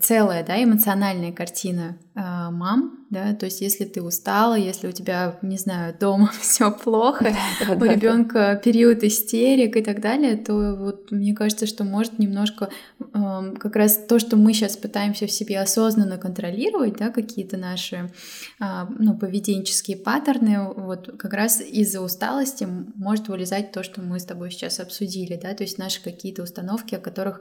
целая, 0.00 0.44
да, 0.44 0.62
эмоциональная 0.62 1.32
картина 1.32 1.98
э, 2.14 2.20
мам, 2.20 3.06
да, 3.10 3.34
то 3.34 3.44
есть 3.44 3.60
если 3.60 3.84
ты 3.84 4.00
устала, 4.00 4.54
если 4.54 4.88
у 4.88 4.92
тебя, 4.92 5.38
не 5.42 5.58
знаю, 5.58 5.94
дома 5.98 6.30
все 6.40 6.70
плохо, 6.70 7.34
у 7.68 7.84
ребенка 7.84 8.60
период 8.64 9.02
истерик 9.02 9.76
и 9.76 9.82
так 9.82 10.00
далее, 10.00 10.36
то 10.36 10.74
вот 10.76 11.10
мне 11.10 11.34
кажется, 11.34 11.66
что 11.66 11.84
может 11.84 12.18
немножко 12.18 12.70
э, 12.98 13.54
как 13.58 13.76
раз 13.76 13.98
то, 14.08 14.18
что 14.18 14.36
мы 14.36 14.54
сейчас 14.54 14.78
пытаемся 14.78 15.26
в 15.26 15.32
себе 15.32 15.60
осознанно 15.60 16.16
контролировать, 16.16 16.96
да, 16.96 17.10
какие-то 17.10 17.58
наши 17.58 18.10
э, 18.58 18.64
ну, 18.98 19.18
поведенческие 19.18 19.98
паттерны, 19.98 20.72
вот 20.74 21.14
как 21.18 21.34
раз 21.34 21.60
из-за 21.60 22.00
усталости 22.00 22.66
может 22.94 23.28
вылезать 23.28 23.72
то, 23.72 23.82
что 23.82 24.00
мы 24.00 24.18
с 24.18 24.24
тобой 24.24 24.50
сейчас 24.50 24.80
обсудили, 24.80 25.38
да, 25.42 25.52
то 25.52 25.62
есть 25.62 25.76
наши 25.76 26.02
какие-то 26.02 26.42
установки, 26.42 26.94
о 26.94 27.00
которых 27.00 27.40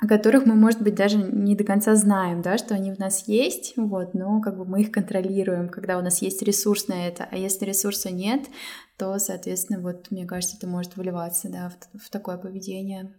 о 0.00 0.06
которых 0.06 0.44
мы, 0.44 0.54
может 0.54 0.82
быть, 0.82 0.94
даже 0.94 1.16
не 1.16 1.54
до 1.54 1.64
конца 1.64 1.94
знаем, 1.94 2.42
да, 2.42 2.58
что 2.58 2.74
они 2.74 2.92
в 2.92 2.98
нас 2.98 3.28
есть, 3.28 3.74
вот, 3.76 4.14
но 4.14 4.40
как 4.40 4.56
бы 4.56 4.64
мы 4.64 4.82
их 4.82 4.90
контролируем, 4.90 5.68
когда 5.68 5.98
у 5.98 6.02
нас 6.02 6.20
есть 6.20 6.42
ресурс 6.42 6.88
на 6.88 7.06
это, 7.06 7.28
а 7.30 7.36
если 7.36 7.64
ресурса 7.64 8.10
нет, 8.10 8.46
то, 8.98 9.18
соответственно, 9.18 9.80
вот, 9.80 10.10
мне 10.10 10.26
кажется, 10.26 10.56
это 10.56 10.66
может 10.66 10.96
выливаться, 10.96 11.48
да, 11.48 11.70
в, 11.70 12.06
в 12.06 12.10
такое 12.10 12.36
поведение. 12.36 13.14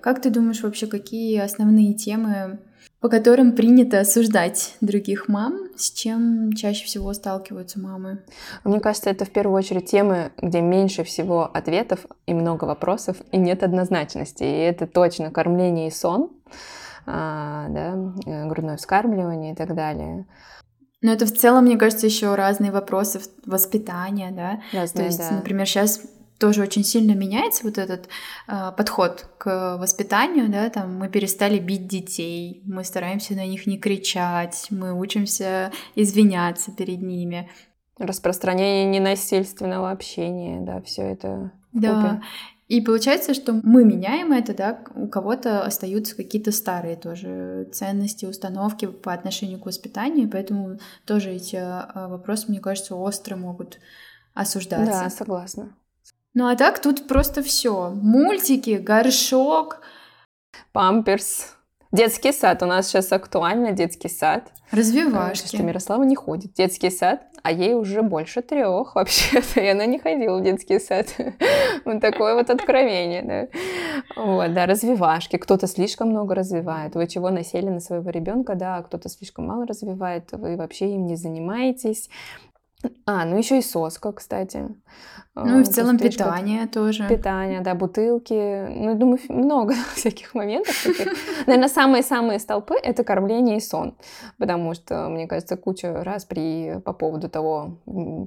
Как 0.00 0.22
ты 0.22 0.30
думаешь 0.30 0.62
вообще, 0.62 0.86
какие 0.86 1.38
основные 1.38 1.92
темы 1.94 2.60
по 3.00 3.08
которым 3.08 3.52
принято 3.52 4.00
осуждать 4.00 4.74
других 4.80 5.28
мам, 5.28 5.68
с 5.76 5.92
чем 5.92 6.52
чаще 6.54 6.86
всего 6.86 7.12
сталкиваются 7.12 7.78
мамы? 7.78 8.24
Мне 8.64 8.80
кажется, 8.80 9.10
это 9.10 9.24
в 9.24 9.30
первую 9.30 9.56
очередь 9.56 9.90
темы, 9.90 10.32
где 10.40 10.60
меньше 10.60 11.04
всего 11.04 11.44
ответов 11.44 12.00
и 12.26 12.34
много 12.34 12.64
вопросов, 12.64 13.18
и 13.32 13.36
нет 13.36 13.62
однозначности. 13.62 14.42
И 14.42 14.58
это 14.58 14.86
точно 14.86 15.30
кормление 15.30 15.88
и 15.88 15.90
сон, 15.92 16.30
а, 17.06 17.68
да, 17.68 18.12
э, 18.26 18.46
грудное 18.48 18.76
вскармливание 18.76 19.52
и 19.52 19.56
так 19.56 19.74
далее. 19.74 20.26
Но 21.02 21.12
это 21.12 21.26
в 21.26 21.32
целом, 21.32 21.66
мне 21.66 21.76
кажется, 21.76 22.06
еще 22.06 22.34
разные 22.34 22.72
вопросы 22.72 23.20
воспитания, 23.44 24.32
да. 24.32 24.60
Разные, 24.72 25.02
То 25.02 25.04
есть, 25.04 25.18
да. 25.18 25.36
например, 25.36 25.66
сейчас 25.66 26.00
тоже 26.38 26.62
очень 26.62 26.84
сильно 26.84 27.12
меняется 27.12 27.64
вот 27.64 27.78
этот 27.78 28.08
э, 28.48 28.72
подход 28.76 29.26
к 29.38 29.76
воспитанию, 29.78 30.48
да, 30.48 30.68
там 30.70 30.96
мы 30.96 31.08
перестали 31.08 31.58
бить 31.58 31.86
детей, 31.86 32.62
мы 32.66 32.84
стараемся 32.84 33.34
на 33.34 33.46
них 33.46 33.66
не 33.66 33.78
кричать, 33.78 34.66
мы 34.70 34.98
учимся 34.98 35.72
извиняться 35.94 36.72
перед 36.72 37.02
ними. 37.02 37.50
Распространение 37.98 38.84
ненасильственного 38.84 39.90
общения, 39.90 40.60
да, 40.60 40.82
все 40.82 41.02
это. 41.02 41.52
Да. 41.72 42.20
И 42.68 42.80
получается, 42.80 43.32
что 43.32 43.52
мы 43.62 43.84
меняем 43.84 44.32
это, 44.32 44.52
да, 44.52 44.80
у 44.96 45.06
кого-то 45.06 45.62
остаются 45.62 46.16
какие-то 46.16 46.50
старые 46.50 46.96
тоже 46.96 47.68
ценности, 47.72 48.26
установки 48.26 48.86
по 48.86 49.12
отношению 49.12 49.60
к 49.60 49.66
воспитанию, 49.66 50.28
поэтому 50.28 50.80
тоже 51.04 51.30
эти 51.30 51.56
э, 51.56 52.08
вопросы, 52.08 52.46
мне 52.48 52.58
кажется, 52.58 52.96
остро 52.96 53.36
могут 53.36 53.78
осуждаться. 54.34 55.04
Да, 55.04 55.10
согласна. 55.10 55.76
Ну 56.36 56.48
а 56.48 56.54
так 56.54 56.82
тут 56.82 57.08
просто 57.08 57.42
все. 57.42 57.88
Мультики, 57.94 58.72
горшок. 58.72 59.80
Памперс. 60.72 61.56
Детский 61.92 62.30
сад. 62.30 62.62
У 62.62 62.66
нас 62.66 62.88
сейчас 62.88 63.10
актуально 63.10 63.72
детский 63.72 64.10
сад. 64.10 64.52
Развивашки. 64.70 65.46
Что 65.46 65.62
Мирослава 65.62 66.02
не 66.02 66.14
ходит 66.14 66.52
детский 66.52 66.90
сад, 66.90 67.22
а 67.42 67.50
ей 67.52 67.72
уже 67.72 68.02
больше 68.02 68.42
трех 68.42 68.96
вообще-то, 68.96 69.60
и 69.60 69.66
она 69.66 69.86
не 69.86 69.98
ходила 69.98 70.38
в 70.38 70.42
детский 70.42 70.78
сад. 70.78 71.06
Вот 71.86 72.00
такое 72.00 72.34
вот 72.34 72.50
откровение, 72.50 73.22
да. 73.22 74.22
Вот, 74.22 74.52
да, 74.52 74.66
развивашки. 74.66 75.36
Кто-то 75.36 75.66
слишком 75.66 76.10
много 76.10 76.34
развивает. 76.34 76.96
Вы 76.96 77.06
чего 77.06 77.30
насели 77.30 77.70
на 77.70 77.80
своего 77.80 78.10
ребенка, 78.10 78.56
да, 78.56 78.76
а 78.76 78.82
кто-то 78.82 79.08
слишком 79.08 79.46
мало 79.46 79.66
развивает, 79.66 80.32
вы 80.32 80.56
вообще 80.56 80.90
им 80.90 81.06
не 81.06 81.16
занимаетесь. 81.16 82.10
А, 83.06 83.24
ну 83.24 83.36
еще 83.36 83.58
и 83.58 83.62
соска, 83.62 84.12
кстати. 84.12 84.68
Ну 85.34 85.60
и 85.60 85.64
в 85.64 85.68
целом 85.68 85.98
питание 85.98 86.66
тоже. 86.66 87.06
Питание, 87.06 87.60
да, 87.60 87.74
бутылки. 87.74 88.68
Ну, 88.68 88.94
думаю, 88.94 89.18
много 89.28 89.74
всяких 89.94 90.34
моментов 90.34 90.82
таких. 90.82 91.12
Наверное, 91.46 91.68
самые-самые 91.68 92.38
столпы— 92.38 92.74
это 92.82 93.04
кормление 93.04 93.58
и 93.58 93.60
сон. 93.60 93.96
Потому 94.38 94.72
что, 94.72 95.08
мне 95.10 95.26
кажется, 95.26 95.58
куча 95.58 96.02
раз 96.02 96.24
при 96.24 96.80
по 96.84 96.94
поводу 96.94 97.28
того, 97.28 97.78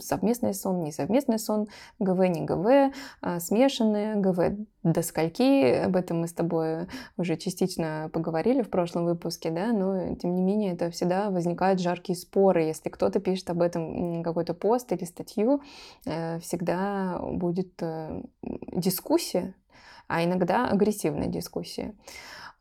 совместный 0.02 0.54
сон, 0.54 0.84
не 0.84 0.92
совместный 0.92 1.40
сон, 1.40 1.68
ГВ, 1.98 2.20
не 2.28 2.42
ГВ, 2.42 2.94
а 3.22 3.40
смешанные, 3.40 4.16
ГВ 4.16 4.68
до 4.84 5.02
скольки, 5.02 5.74
об 5.84 5.96
этом 5.96 6.22
мы 6.22 6.28
с 6.28 6.34
тобой 6.34 6.88
уже 7.18 7.36
частично 7.36 8.10
поговорили 8.14 8.62
в 8.62 8.70
прошлом 8.70 9.06
выпуске, 9.06 9.52
да, 9.52 9.74
но 9.74 10.16
тем 10.16 10.36
не 10.36 10.42
менее 10.42 10.74
это 10.74 10.90
всегда 10.90 11.30
возникают 11.30 11.82
жаркие 11.82 12.18
споры, 12.18 12.64
если 12.64 12.90
кто-то 12.90 13.20
пишет 13.20 13.50
об 13.50 13.62
этом 13.62 14.24
какой-то 14.24 14.54
пост 14.54 14.92
или 14.92 15.04
статью, 15.04 15.62
э, 16.06 16.40
всегда 16.40 17.20
будет 17.22 17.74
э, 17.82 18.22
дискуссия, 18.72 19.54
а 20.08 20.24
иногда 20.24 20.70
агрессивная 20.70 21.28
дискуссия. 21.28 21.94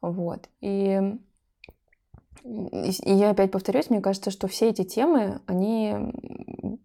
Вот. 0.00 0.48
И 0.60 1.00
и 2.44 3.12
я 3.12 3.30
опять 3.30 3.50
повторюсь, 3.50 3.90
мне 3.90 4.00
кажется, 4.00 4.30
что 4.30 4.48
все 4.48 4.70
эти 4.70 4.82
темы, 4.82 5.40
они 5.46 5.94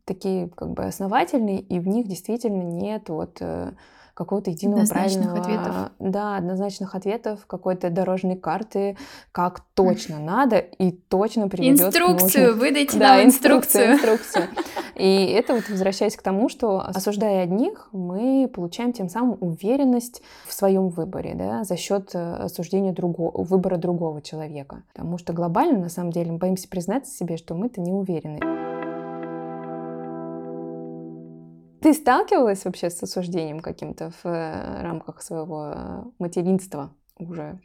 такие 0.03 0.49
как 0.49 0.71
бы 0.71 0.83
основательные, 0.83 1.61
и 1.61 1.79
в 1.79 1.87
них 1.87 2.07
действительно 2.07 2.63
нет 2.63 3.07
вот 3.09 3.37
э, 3.39 3.73
какого-то 4.13 4.51
единого 4.51 4.85
правильного... 4.85 5.39
ответов. 5.39 5.75
Да, 5.99 6.37
однозначных 6.37 6.95
ответов, 6.95 7.45
какой-то 7.47 7.89
дорожной 7.89 8.35
карты, 8.35 8.97
как 9.31 9.61
точно 9.73 10.19
надо 10.19 10.57
и 10.57 10.91
точно 10.91 11.49
приведет 11.49 11.87
Инструкцию, 11.87 12.51
нужным... 12.51 12.59
выдайте 12.59 12.99
да, 12.99 13.17
нам 13.17 13.25
инструкцию. 13.25 13.93
инструкцию. 13.93 14.47
И 14.95 15.25
это 15.25 15.55
вот 15.55 15.67
возвращаясь 15.69 16.15
к 16.15 16.21
тому, 16.21 16.49
что 16.49 16.79
осуждая 16.79 17.43
одних, 17.43 17.89
мы 17.91 18.49
получаем 18.53 18.93
тем 18.93 19.09
самым 19.09 19.37
уверенность 19.41 20.21
в 20.45 20.53
своем 20.53 20.89
выборе, 20.89 21.33
да, 21.33 21.63
за 21.63 21.77
счет 21.77 22.11
э, 22.13 22.35
осуждения 22.35 22.93
другого, 22.93 23.43
выбора 23.43 23.77
другого 23.77 24.21
человека. 24.21 24.83
Потому 24.93 25.17
что 25.17 25.33
глобально, 25.33 25.79
на 25.79 25.89
самом 25.89 26.11
деле, 26.11 26.31
мы 26.31 26.37
боимся 26.37 26.67
признаться 26.67 27.11
себе, 27.15 27.37
что 27.37 27.55
мы-то 27.55 27.81
не 27.81 27.91
уверены. 27.91 28.72
Ты 31.83 31.93
сталкивалась 31.93 32.63
вообще 32.63 32.89
с 32.89 33.03
осуждением 33.03 33.59
каким-то 33.59 34.11
в 34.23 34.25
э, 34.25 34.81
рамках 34.81 35.21
своего 35.21 35.73
э, 35.75 36.03
материнства 36.17 36.93
уже 37.19 37.59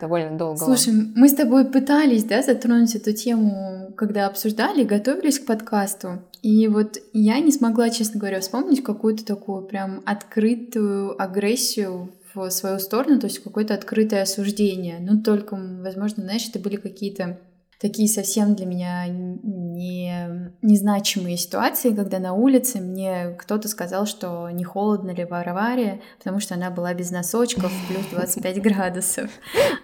довольно 0.00 0.38
долго? 0.38 0.64
Слушай, 0.64 0.94
мы 1.16 1.28
с 1.28 1.34
тобой 1.34 1.64
пытались, 1.64 2.22
да, 2.22 2.42
затронуть 2.42 2.94
эту 2.94 3.12
тему, 3.12 3.92
когда 3.96 4.28
обсуждали, 4.28 4.84
готовились 4.84 5.40
к 5.40 5.46
подкасту. 5.46 6.22
И 6.42 6.68
вот 6.68 6.98
я 7.12 7.40
не 7.40 7.50
смогла, 7.50 7.90
честно 7.90 8.20
говоря, 8.20 8.38
вспомнить 8.38 8.84
какую-то 8.84 9.24
такую 9.24 9.62
прям 9.62 10.00
открытую 10.06 11.20
агрессию 11.20 12.12
в 12.34 12.48
свою 12.50 12.78
сторону, 12.78 13.18
то 13.18 13.26
есть 13.26 13.42
какое-то 13.42 13.74
открытое 13.74 14.22
осуждение. 14.22 14.98
Ну, 15.00 15.20
только, 15.22 15.56
возможно, 15.56 16.22
знаешь, 16.22 16.48
это 16.48 16.60
были 16.60 16.76
какие-то 16.76 17.40
такие 17.80 18.08
совсем 18.08 18.54
для 18.54 18.66
меня 18.66 19.06
не, 19.08 20.52
незначимые 20.62 21.36
ситуации, 21.36 21.94
когда 21.94 22.18
на 22.18 22.32
улице 22.32 22.80
мне 22.80 23.36
кто-то 23.38 23.68
сказал, 23.68 24.06
что 24.06 24.50
не 24.50 24.64
холодно 24.64 25.10
ли 25.10 25.24
в 25.24 25.30
Варваре, 25.30 26.00
потому 26.18 26.40
что 26.40 26.54
она 26.54 26.70
была 26.70 26.94
без 26.94 27.10
носочков, 27.10 27.72
плюс 27.88 28.06
25 28.10 28.62
градусов. 28.62 29.30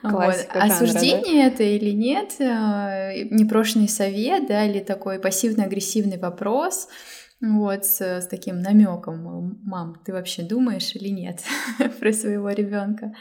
Вот. 0.02 0.34
Осуждение 0.54 1.46
это 1.46 1.62
или 1.62 1.90
нет, 1.90 2.32
э, 2.38 3.24
непрошенный 3.30 3.88
совет, 3.88 4.46
да, 4.46 4.64
или 4.64 4.80
такой 4.80 5.18
пассивно-агрессивный 5.18 6.18
вопрос— 6.18 6.88
вот, 7.42 7.84
с, 7.84 8.00
с 8.00 8.26
таким 8.28 8.62
намеком, 8.62 9.58
мам, 9.64 10.00
ты 10.04 10.12
вообще 10.12 10.42
думаешь 10.42 10.94
или 10.94 11.08
нет 11.08 11.42
про 12.00 12.12
своего 12.12 12.50
ребенка? 12.50 13.14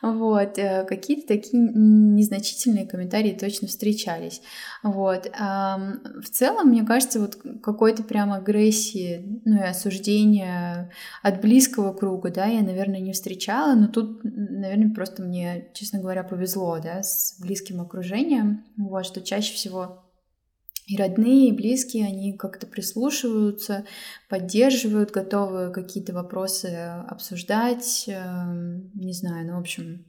Вот, 0.00 0.58
э, 0.58 0.86
какие-то 0.88 1.28
такие 1.28 1.62
незначительные 1.62 2.86
комментарии 2.86 3.36
точно 3.38 3.68
встречались. 3.68 4.40
Вот, 4.82 5.30
в 5.30 6.30
целом, 6.30 6.68
мне 6.68 6.82
кажется, 6.82 7.20
вот 7.20 7.36
какой-то 7.62 8.02
прям 8.04 8.32
агрессии, 8.32 9.42
ну 9.44 9.58
и 9.58 9.66
осуждения 9.66 10.90
от 11.22 11.42
близкого 11.42 11.92
круга, 11.92 12.30
да, 12.30 12.46
я, 12.46 12.62
наверное, 12.62 13.00
не 13.00 13.12
встречала, 13.12 13.74
но 13.74 13.88
тут, 13.88 14.20
наверное, 14.24 14.94
просто 14.94 15.22
мне, 15.22 15.68
честно 15.74 16.00
говоря, 16.00 16.22
повезло, 16.22 16.78
да, 16.82 17.02
с 17.02 17.36
близким 17.38 17.82
окружением, 17.82 18.64
вот, 18.78 19.04
что 19.04 19.20
чаще 19.20 19.52
всего 19.52 20.07
и 20.88 20.96
родные, 20.96 21.50
и 21.50 21.52
близкие, 21.52 22.06
они 22.06 22.32
как-то 22.32 22.66
прислушиваются, 22.66 23.84
поддерживают, 24.28 25.10
готовы 25.10 25.70
какие-то 25.70 26.14
вопросы 26.14 26.66
обсуждать, 27.06 28.06
эм, 28.08 28.90
не 28.94 29.12
знаю, 29.12 29.46
ну, 29.46 29.56
в 29.56 29.60
общем, 29.60 30.06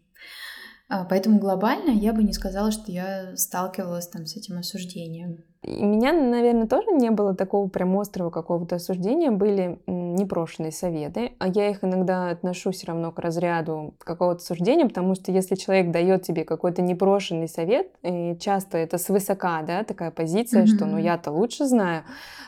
а, 0.87 1.05
Поэтому 1.05 1.37
глобально 1.37 1.91
я 1.91 2.13
бы 2.13 2.23
не 2.23 2.33
сказала, 2.33 2.71
что 2.71 2.91
я 2.91 3.35
сталкивалась 3.37 4.07
там 4.07 4.25
с 4.25 4.35
этим 4.35 4.57
осуждением. 4.57 5.43
И 5.61 5.83
меня, 5.83 6.13
наверное, 6.13 6.67
тоже 6.67 6.87
не 6.91 7.11
было 7.11 7.35
такого 7.35 7.67
прям 7.67 7.99
острого 7.99 8.29
какого-то 8.29 8.75
осуждения. 8.75 9.29
Были 9.29 9.79
непрошенные 9.87 10.71
советы, 10.71 11.33
а 11.37 11.49
я 11.49 11.69
их 11.69 11.83
иногда 11.83 12.29
отношу 12.29 12.71
все 12.71 12.87
равно 12.87 13.11
к 13.11 13.19
разряду 13.19 13.93
какого-то 13.99 14.41
суждения, 14.41 14.87
потому 14.87 15.15
что 15.15 15.33
если 15.33 15.55
человек 15.55 15.91
дает 15.91 16.23
тебе 16.23 16.45
какой-то 16.45 16.81
непрошенный 16.81 17.49
совет, 17.49 17.91
и 18.03 18.37
часто 18.39 18.77
это 18.77 18.97
свысока, 18.97 19.61
да, 19.63 19.83
такая 19.83 20.11
позиция, 20.11 20.63
mm-hmm. 20.63 20.75
что 20.75 20.85
ну 20.85 20.97
я-то 20.97 21.31
лучше 21.31 21.65
знаю, 21.65 22.03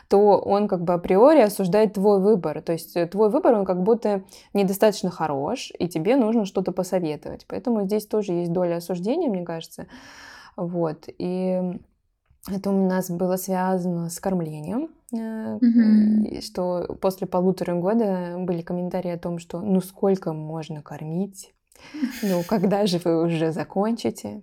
то 0.08 0.38
он 0.38 0.66
как 0.66 0.82
бы 0.82 0.94
априори 0.94 1.42
осуждает 1.42 1.94
твой 1.94 2.18
выбор. 2.18 2.62
То 2.62 2.72
есть 2.72 2.96
э, 2.96 3.06
твой 3.06 3.28
выбор, 3.28 3.54
он 3.54 3.66
как 3.66 3.82
будто 3.82 4.24
недостаточно 4.54 5.10
хорош, 5.10 5.70
и 5.78 5.86
тебе 5.86 6.16
нужно 6.16 6.46
что-то 6.46 6.72
посоветовать. 6.72 7.44
Поэтому 7.46 7.84
здесь 7.84 8.06
тоже 8.06 8.32
есть 8.32 8.52
доля 8.52 8.76
осуждения, 8.76 9.28
мне 9.28 9.44
кажется. 9.44 9.86
Вот. 10.56 11.08
И 11.18 11.78
это 12.48 12.70
у 12.70 12.88
нас 12.88 13.10
было 13.10 13.36
связано 13.36 14.08
с 14.10 14.18
кормлением, 14.18 14.90
mm-hmm. 15.12 16.40
что 16.40 16.96
после 17.00 17.26
полутора 17.26 17.74
года 17.74 18.36
были 18.38 18.62
комментарии 18.62 19.10
о 19.10 19.18
том, 19.18 19.38
что 19.38 19.60
ну 19.60 19.80
сколько 19.80 20.32
можно 20.32 20.82
кормить, 20.82 21.54
ну 22.22 22.42
когда 22.46 22.86
же 22.86 22.98
вы 23.04 23.22
уже 23.22 23.52
закончите, 23.52 24.42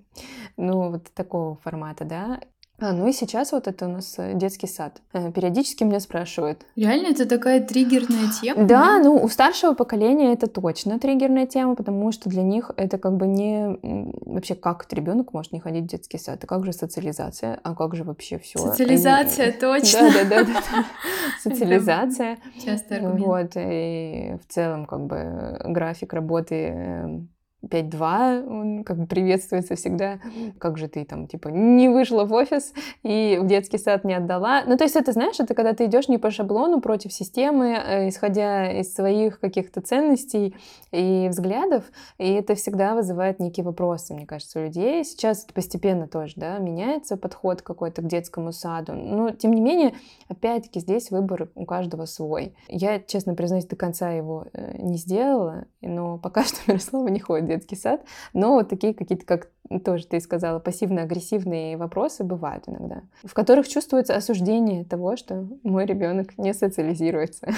ну 0.57 0.91
вот 0.91 1.11
такого 1.13 1.55
формата, 1.55 2.05
да. 2.05 2.39
А, 2.81 2.93
ну 2.93 3.07
и 3.07 3.11
сейчас 3.11 3.51
вот 3.51 3.67
это 3.67 3.85
у 3.85 3.89
нас 3.89 4.15
э, 4.17 4.33
детский 4.35 4.67
сад. 4.67 5.01
Э, 5.13 5.31
периодически 5.31 5.83
меня 5.83 5.99
спрашивают. 5.99 6.65
Реально 6.75 7.07
это 7.07 7.27
такая 7.27 7.61
триггерная 7.65 8.31
тема? 8.41 8.65
Да, 8.65 8.99
ну 8.99 9.15
у 9.15 9.27
старшего 9.27 9.73
поколения 9.73 10.33
это 10.33 10.47
точно 10.47 10.99
триггерная 10.99 11.45
тема, 11.45 11.75
потому 11.75 12.11
что 12.11 12.29
для 12.29 12.43
них 12.43 12.71
это 12.77 12.97
как 12.97 13.17
бы 13.17 13.27
не 13.27 13.77
вообще 14.25 14.55
как 14.55 14.85
ребенок 14.91 15.33
может 15.33 15.51
не 15.51 15.59
ходить 15.59 15.85
в 15.85 15.87
детский 15.87 16.17
сад, 16.17 16.43
а 16.43 16.47
как 16.47 16.65
же 16.65 16.73
социализация, 16.73 17.59
а 17.63 17.75
как 17.75 17.95
же 17.95 18.03
вообще 18.03 18.39
все. 18.39 18.59
Социализация, 18.59 19.51
точно. 19.51 20.09
Да, 20.19 20.25
да, 20.25 20.43
да, 20.43 20.85
социализация. 21.43 22.37
Часто 22.63 22.95
аргумент. 22.95 23.25
Вот 23.25 23.51
и 23.55 24.35
в 24.43 24.51
целом 24.51 24.85
как 24.85 25.05
бы 25.05 25.59
график 25.65 26.13
работы 26.13 26.55
эм, 26.55 27.29
5-2, 27.67 28.47
он 28.47 28.83
как 28.83 28.97
бы 28.97 29.05
приветствуется 29.05 29.75
всегда. 29.75 30.19
Как 30.59 30.77
же 30.77 30.87
ты 30.87 31.03
там, 31.03 31.27
типа, 31.27 31.49
не 31.49 31.89
вышла 31.89 32.23
в 32.23 32.33
офис 32.33 32.73
и 33.03 33.37
в 33.41 33.47
детский 33.47 33.77
сад 33.77 34.05
не 34.05 34.13
отдала. 34.13 34.63
Ну, 34.65 34.77
то 34.77 34.85
есть 34.85 34.95
это, 34.95 35.11
знаешь, 35.11 35.39
это 35.39 35.53
когда 35.53 35.73
ты 35.73 35.85
идешь 35.85 36.07
не 36.07 36.17
по 36.17 36.31
шаблону 36.31 36.79
против 36.79 37.11
системы, 37.11 37.71
э, 37.71 38.09
исходя 38.09 38.71
из 38.71 38.93
своих 38.93 39.39
каких-то 39.39 39.81
ценностей 39.81 40.55
и 40.91 41.27
взглядов, 41.29 41.83
и 42.17 42.31
это 42.31 42.55
всегда 42.55 42.95
вызывает 42.95 43.39
некие 43.39 43.65
вопросы, 43.65 44.13
мне 44.13 44.25
кажется, 44.25 44.59
у 44.59 44.63
людей. 44.63 45.03
Сейчас 45.03 45.45
постепенно 45.53 46.07
тоже, 46.07 46.33
да, 46.37 46.57
меняется 46.59 47.17
подход 47.17 47.61
какой-то 47.61 48.01
к 48.01 48.07
детскому 48.07 48.53
саду. 48.53 48.93
Но, 48.93 49.31
тем 49.31 49.51
не 49.51 49.61
менее, 49.61 49.93
опять-таки, 50.29 50.79
здесь 50.79 51.11
выбор 51.11 51.49
у 51.55 51.65
каждого 51.65 52.05
свой. 52.05 52.53
Я, 52.69 52.99
честно 52.99 53.35
признаюсь, 53.35 53.65
до 53.65 53.75
конца 53.75 54.11
его 54.11 54.45
э, 54.53 54.77
не 54.77 54.97
сделала, 54.97 55.65
но 55.81 56.17
пока 56.17 56.43
что 56.45 56.57
Мирослава 56.67 57.09
не 57.09 57.19
ходит 57.19 57.48
детский 57.49 57.75
сад, 57.75 58.05
но 58.33 58.53
вот 58.53 58.69
такие 58.69 58.93
какие-то, 58.93 59.25
как 59.25 59.49
тоже 59.83 60.07
ты 60.07 60.19
сказала, 60.19 60.59
пассивно-агрессивные 60.59 61.77
вопросы 61.77 62.23
бывают 62.23 62.63
иногда, 62.67 63.01
в 63.23 63.33
которых 63.33 63.67
чувствуется 63.67 64.15
осуждение 64.15 64.85
того, 64.85 65.17
что 65.17 65.47
мой 65.63 65.85
ребенок 65.85 66.37
не 66.37 66.53
социализируется. 66.53 67.49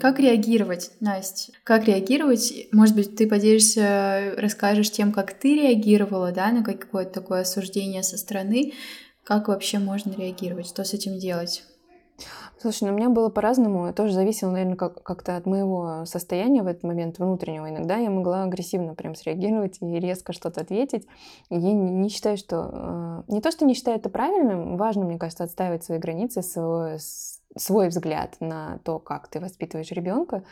Как 0.00 0.20
реагировать, 0.20 0.90
Настя? 1.00 1.52
Как 1.64 1.86
реагировать? 1.86 2.52
Может 2.72 2.94
быть, 2.94 3.16
ты 3.16 3.26
поделишься, 3.26 4.34
расскажешь 4.36 4.90
тем, 4.90 5.12
как 5.12 5.32
ты 5.32 5.54
реагировала, 5.54 6.30
да, 6.30 6.52
на 6.52 6.62
какое-то 6.62 7.10
такое 7.10 7.40
осуждение 7.40 8.02
со 8.02 8.18
стороны. 8.18 8.74
Как 9.22 9.48
вообще 9.48 9.78
можно 9.78 10.12
реагировать? 10.12 10.66
Что 10.66 10.84
с 10.84 10.92
этим 10.92 11.18
делать? 11.18 11.64
Слушай, 12.58 12.84
ну 12.84 12.94
у 12.94 12.96
меня 12.96 13.10
было 13.10 13.28
по-разному. 13.28 13.92
Тоже 13.92 14.14
зависело, 14.14 14.50
наверное, 14.50 14.76
как- 14.76 15.02
как-то 15.02 15.36
от 15.36 15.46
моего 15.46 16.04
состояния 16.06 16.62
в 16.62 16.66
этот 16.66 16.82
момент 16.82 17.18
внутреннего. 17.18 17.68
Иногда 17.68 17.96
я 17.96 18.10
могла 18.10 18.44
агрессивно 18.44 18.94
прям 18.94 19.14
среагировать 19.14 19.78
и 19.80 19.98
резко 19.98 20.32
что-то 20.32 20.62
ответить. 20.62 21.06
И 21.50 21.58
я 21.58 21.72
не, 21.72 22.08
считаю, 22.08 22.36
что... 22.36 22.70
Э, 23.28 23.32
не 23.32 23.40
то, 23.40 23.50
что 23.50 23.64
не 23.64 23.74
считаю 23.74 23.98
это 23.98 24.08
правильным, 24.08 24.76
важно, 24.76 25.04
мне 25.04 25.18
кажется, 25.18 25.44
отстаивать 25.44 25.84
свои 25.84 25.98
границы, 25.98 26.42
с, 26.42 26.56
с 26.56 27.42
свой 27.56 27.88
взгляд 27.88 28.36
на 28.40 28.78
то, 28.84 28.98
как 28.98 29.28
ты 29.28 29.40
воспитываешь 29.40 29.90
ребенка, 29.90 30.44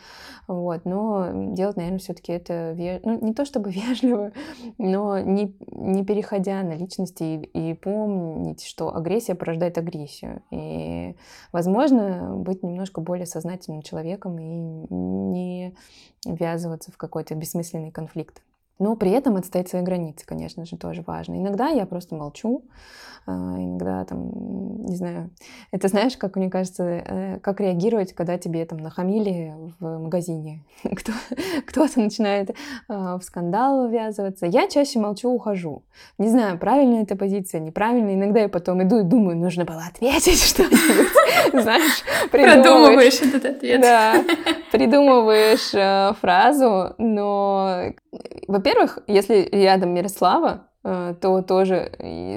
вот, 0.47 0.85
но 0.85 1.29
делать, 1.53 1.75
наверное, 1.75 1.99
все-таки 1.99 2.31
это, 2.31 2.75
ну, 3.03 3.19
не 3.19 3.33
то 3.33 3.45
чтобы 3.45 3.71
вежливо, 3.73 4.31
но 4.77 5.19
не, 5.19 5.55
не 5.71 6.05
переходя 6.05 6.63
на 6.63 6.73
личности 6.73 7.23
и, 7.23 7.71
и 7.71 7.73
помнить, 7.73 8.63
что 8.63 8.95
агрессия 8.95 9.35
порождает 9.35 9.77
агрессию. 9.77 10.41
И, 10.51 11.15
возможно, 11.51 12.35
быть 12.35 12.63
немножко 12.63 13.01
более 13.01 13.25
сознательным 13.25 13.81
человеком 13.81 14.39
и 14.39 14.93
не 14.93 15.75
ввязываться 16.25 16.91
в 16.91 16.97
какой-то 16.97 17.35
бессмысленный 17.35 17.91
конфликт. 17.91 18.41
Но 18.79 18.95
при 18.95 19.11
этом 19.11 19.35
отстоять 19.35 19.69
свои 19.69 19.81
границы, 19.81 20.25
конечно 20.25 20.65
же, 20.65 20.77
тоже 20.77 21.03
важно. 21.05 21.35
Иногда 21.35 21.69
я 21.69 21.85
просто 21.85 22.15
молчу, 22.15 22.65
а, 23.25 23.31
иногда 23.31 24.03
там, 24.03 24.83
не 24.85 24.95
знаю, 24.95 25.29
это 25.71 25.87
знаешь, 25.87 26.17
как 26.17 26.35
мне 26.35 26.49
кажется, 26.49 26.83
э, 26.83 27.39
как 27.39 27.61
реагировать, 27.61 28.13
когда 28.13 28.37
тебе 28.37 28.65
там 28.65 28.79
нахамили 28.79 29.53
в 29.79 29.99
магазине, 29.99 30.63
Кто, 30.83 31.13
кто-то 31.65 32.01
начинает 32.01 32.55
а, 32.89 33.17
в 33.17 33.23
скандал 33.23 33.87
ввязываться. 33.87 34.45
Я 34.45 34.67
чаще 34.67 34.99
молчу, 34.99 35.29
ухожу. 35.29 35.83
Не 36.17 36.27
знаю, 36.27 36.57
правильная 36.57 37.03
эта 37.03 37.15
позиция, 37.15 37.61
неправильная. 37.61 38.15
Иногда 38.15 38.41
я 38.41 38.49
потом 38.49 38.83
иду 38.83 38.99
и 38.99 39.03
думаю, 39.03 39.37
нужно 39.37 39.63
было 39.63 39.83
ответить 39.87 40.41
что-нибудь, 40.43 41.63
знаешь, 41.63 42.03
Продумываешь 42.29 43.21
этот 43.21 43.45
ответ. 43.45 43.81
Да, 43.81 44.15
придумываешь 44.71 45.73
э, 45.73 46.13
фразу, 46.19 46.95
но, 46.97 47.93
во-первых, 48.53 48.99
если 49.07 49.49
рядом 49.51 49.93
Мирослава, 49.93 50.67
э, 50.83 51.15
то 51.19 51.41
тоже 51.41 51.91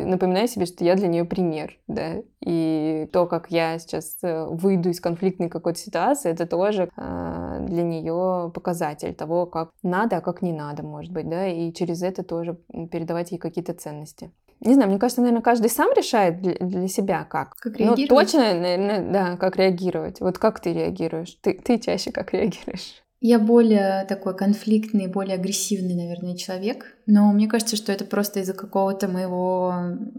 напоминаю 0.06 0.48
себе, 0.48 0.66
что 0.66 0.84
я 0.84 0.94
для 0.94 1.08
нее 1.08 1.24
пример, 1.24 1.78
да, 1.86 2.22
и 2.40 3.08
то, 3.12 3.26
как 3.26 3.50
я 3.50 3.78
сейчас 3.78 4.16
э, 4.22 4.46
выйду 4.46 4.90
из 4.90 5.00
конфликтной 5.00 5.48
какой-то 5.48 5.78
ситуации, 5.78 6.30
это 6.30 6.46
тоже 6.46 6.90
для 6.96 7.82
нее 7.82 8.50
показатель 8.54 9.14
того, 9.14 9.46
как 9.46 9.70
надо, 9.82 10.18
а 10.18 10.20
как 10.20 10.42
не 10.42 10.52
надо, 10.52 10.82
может 10.82 11.12
быть, 11.12 11.28
да, 11.28 11.46
и 11.46 11.72
через 11.72 12.02
это 12.02 12.22
тоже 12.22 12.58
передавать 12.90 13.32
ей 13.32 13.38
какие-то 13.38 13.74
ценности 13.74 14.30
не 14.60 14.74
знаю, 14.74 14.90
мне 14.90 14.98
кажется, 14.98 15.20
наверное, 15.20 15.42
каждый 15.42 15.70
сам 15.70 15.92
решает 15.92 16.40
для, 16.40 16.54
для 16.54 16.88
себя 16.88 17.24
как. 17.24 17.54
Как 17.56 17.76
реагировать? 17.76 18.10
Ну, 18.10 18.16
точно, 18.16 18.40
наверное, 18.54 19.12
да, 19.12 19.36
как 19.36 19.56
реагировать. 19.56 20.20
Вот 20.20 20.38
как 20.38 20.60
ты 20.60 20.72
реагируешь? 20.72 21.36
Ты, 21.42 21.54
ты 21.54 21.78
чаще 21.78 22.10
как 22.10 22.32
реагируешь? 22.32 23.02
Я 23.28 23.40
более 23.40 24.04
такой 24.04 24.36
конфликтный, 24.36 25.08
более 25.08 25.34
агрессивный, 25.34 25.96
наверное, 25.96 26.36
человек. 26.36 26.96
Но 27.06 27.32
мне 27.32 27.48
кажется, 27.48 27.74
что 27.74 27.90
это 27.90 28.04
просто 28.04 28.38
из-за 28.38 28.52
какого-то 28.52 29.08
моего 29.08 29.74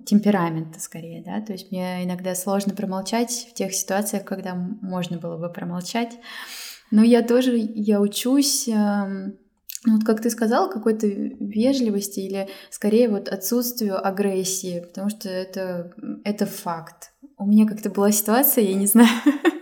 темперамента 0.05 0.81
скорее, 0.81 1.23
да. 1.23 1.39
То 1.39 1.53
есть 1.53 1.71
мне 1.71 2.03
иногда 2.03 2.35
сложно 2.35 2.73
промолчать 2.75 3.47
в 3.49 3.53
тех 3.53 3.73
ситуациях, 3.73 4.25
когда 4.25 4.55
можно 4.55 5.17
было 5.19 5.37
бы 5.37 5.47
промолчать. 5.47 6.19
Но 6.91 7.01
я 7.01 7.21
тоже, 7.21 7.55
я 7.55 8.01
учусь 8.01 8.67
эм, 8.67 9.37
ну, 9.85 9.93
вот 9.95 10.03
как 10.03 10.21
ты 10.21 10.29
сказала, 10.29 10.69
какой-то 10.69 11.07
вежливости 11.07 12.19
или 12.19 12.49
скорее 12.69 13.07
вот 13.07 13.29
отсутствию 13.29 14.05
агрессии, 14.05 14.81
потому 14.85 15.09
что 15.09 15.29
это, 15.29 15.93
это 16.25 16.45
факт. 16.45 17.13
У 17.37 17.45
меня 17.45 17.65
как-то 17.65 17.89
была 17.89 18.11
ситуация, 18.11 18.65
я 18.65 18.73
не 18.73 18.87
знаю, 18.87 19.07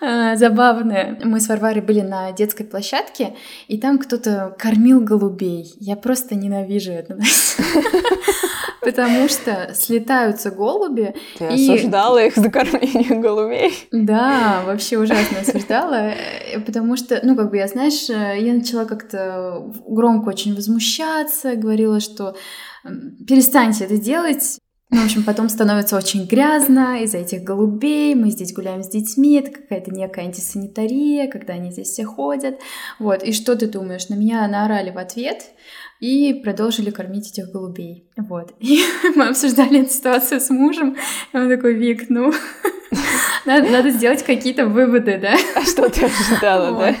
забавное. 0.00 1.18
Мы 1.24 1.40
с 1.40 1.48
Варварой 1.48 1.82
были 1.82 2.00
на 2.00 2.32
детской 2.32 2.64
площадке, 2.64 3.34
и 3.66 3.78
там 3.78 3.98
кто-то 3.98 4.54
кормил 4.58 5.00
голубей. 5.00 5.72
Я 5.78 5.96
просто 5.96 6.34
ненавижу 6.34 6.92
это. 6.92 7.18
Потому 8.80 9.28
что 9.28 9.74
слетаются 9.74 10.50
голуби. 10.50 11.14
Ты 11.38 11.44
и... 11.44 11.70
осуждала 11.70 12.24
их 12.24 12.36
за 12.36 12.50
кормление 12.50 13.20
голубей. 13.20 13.72
Да, 13.92 14.62
вообще 14.64 14.98
ужасно 14.98 15.40
осуждала. 15.40 16.12
Э, 16.12 16.60
потому 16.64 16.96
что, 16.96 17.20
ну, 17.22 17.36
как 17.36 17.50
бы 17.50 17.56
я, 17.56 17.66
знаешь, 17.66 18.08
э, 18.08 18.40
я 18.40 18.54
начала 18.54 18.84
как-то 18.84 19.72
громко 19.86 20.28
очень 20.28 20.54
возмущаться, 20.54 21.56
говорила, 21.56 22.00
что 22.00 22.34
перестаньте 23.26 23.84
это 23.84 23.98
делать, 23.98 24.58
ну, 24.90 25.02
в 25.02 25.04
общем, 25.04 25.22
потом 25.22 25.50
становится 25.50 25.98
очень 25.98 26.26
грязно 26.26 27.02
из-за 27.02 27.18
этих 27.18 27.42
голубей. 27.42 28.14
Мы 28.14 28.30
здесь 28.30 28.54
гуляем 28.54 28.82
с 28.82 28.88
детьми, 28.88 29.38
это 29.38 29.50
какая-то 29.50 29.90
некая 29.90 30.24
антисанитария, 30.24 31.30
когда 31.30 31.54
они 31.54 31.70
здесь 31.70 31.88
все 31.88 32.04
ходят. 32.04 32.58
Вот, 32.98 33.22
и 33.22 33.32
что 33.32 33.54
ты 33.54 33.66
думаешь? 33.66 34.08
На 34.08 34.14
меня 34.14 34.48
наорали 34.48 34.90
в 34.90 34.96
ответ 34.96 35.50
и 36.00 36.32
продолжили 36.42 36.90
кормить 36.90 37.30
этих 37.30 37.52
голубей. 37.52 38.08
Вот. 38.16 38.54
И 38.60 38.80
мы 39.14 39.28
обсуждали 39.28 39.82
эту 39.82 39.90
ситуацию 39.90 40.40
с 40.40 40.48
мужем, 40.48 40.96
и 41.32 41.36
он 41.36 41.48
такой, 41.48 41.74
Вик, 41.74 42.08
ну, 42.08 42.32
надо, 43.48 43.70
надо 43.70 43.90
сделать 43.90 44.22
какие-то 44.22 44.66
выводы, 44.66 45.18
да? 45.18 45.34
А 45.56 45.62
что 45.62 45.88
ты 45.88 46.04
ожидала, 46.04 46.72
вот. 46.72 46.94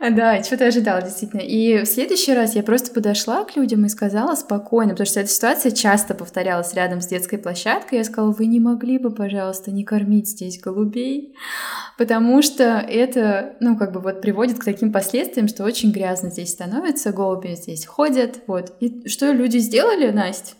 да? 0.00 0.10
Да, 0.10 0.42
что 0.42 0.56
ты 0.56 0.64
ожидала, 0.64 1.00
действительно. 1.00 1.40
И 1.40 1.82
в 1.82 1.86
следующий 1.86 2.34
раз 2.34 2.54
я 2.54 2.62
просто 2.62 2.92
подошла 2.92 3.44
к 3.44 3.56
людям 3.56 3.84
и 3.86 3.88
сказала 3.88 4.34
спокойно, 4.34 4.90
потому 4.92 5.06
что 5.06 5.20
эта 5.20 5.30
ситуация 5.30 5.70
часто 5.70 6.14
повторялась 6.14 6.74
рядом 6.74 7.00
с 7.00 7.06
детской 7.06 7.38
площадкой. 7.38 7.96
Я 7.98 8.04
сказала, 8.04 8.32
вы 8.32 8.46
не 8.46 8.60
могли 8.60 8.98
бы, 8.98 9.10
пожалуйста, 9.10 9.70
не 9.70 9.84
кормить 9.84 10.28
здесь 10.28 10.60
голубей? 10.60 11.34
Потому 11.96 12.42
что 12.42 12.64
это, 12.64 13.54
ну, 13.60 13.76
как 13.76 13.92
бы 13.92 14.00
вот 14.00 14.20
приводит 14.20 14.58
к 14.58 14.64
таким 14.64 14.92
последствиям, 14.92 15.48
что 15.48 15.64
очень 15.64 15.92
грязно 15.92 16.30
здесь 16.30 16.50
становится, 16.50 17.12
голуби 17.12 17.54
здесь 17.54 17.86
ходят, 17.86 18.40
вот. 18.46 18.74
И 18.80 19.08
что 19.08 19.30
люди 19.30 19.58
сделали, 19.58 20.10
Настя? 20.10 20.54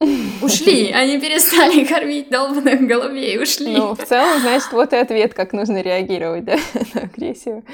Ушли, 0.42 0.90
они 0.92 1.20
перестали 1.20 1.84
кормить 1.88 2.30
долбанных 2.30 2.80
голубей, 2.86 3.40
ушли. 3.40 3.76
Ну, 3.76 3.94
в 3.94 4.04
целом, 4.04 4.40
значит, 4.40 4.72
вот 4.72 4.92
и 4.92 4.96
ответ, 4.96 5.34
как 5.34 5.52
нужно 5.52 5.82
реагировать, 5.82 6.44
да, 6.46 6.56
на 6.94 7.02
агрессию. 7.02 7.64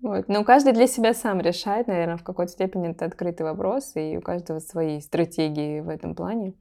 Вот. 0.00 0.28
Но 0.28 0.44
каждый 0.44 0.72
для 0.72 0.86
себя 0.86 1.14
сам 1.14 1.40
решает, 1.40 1.88
наверное, 1.88 2.18
в 2.18 2.22
какой-то 2.22 2.52
степени 2.52 2.90
это 2.90 3.06
открытый 3.06 3.44
вопрос, 3.44 3.92
и 3.96 4.16
у 4.16 4.20
каждого 4.20 4.60
свои 4.60 5.00
стратегии 5.00 5.80
в 5.80 5.88
этом 5.88 6.14
плане. 6.14 6.54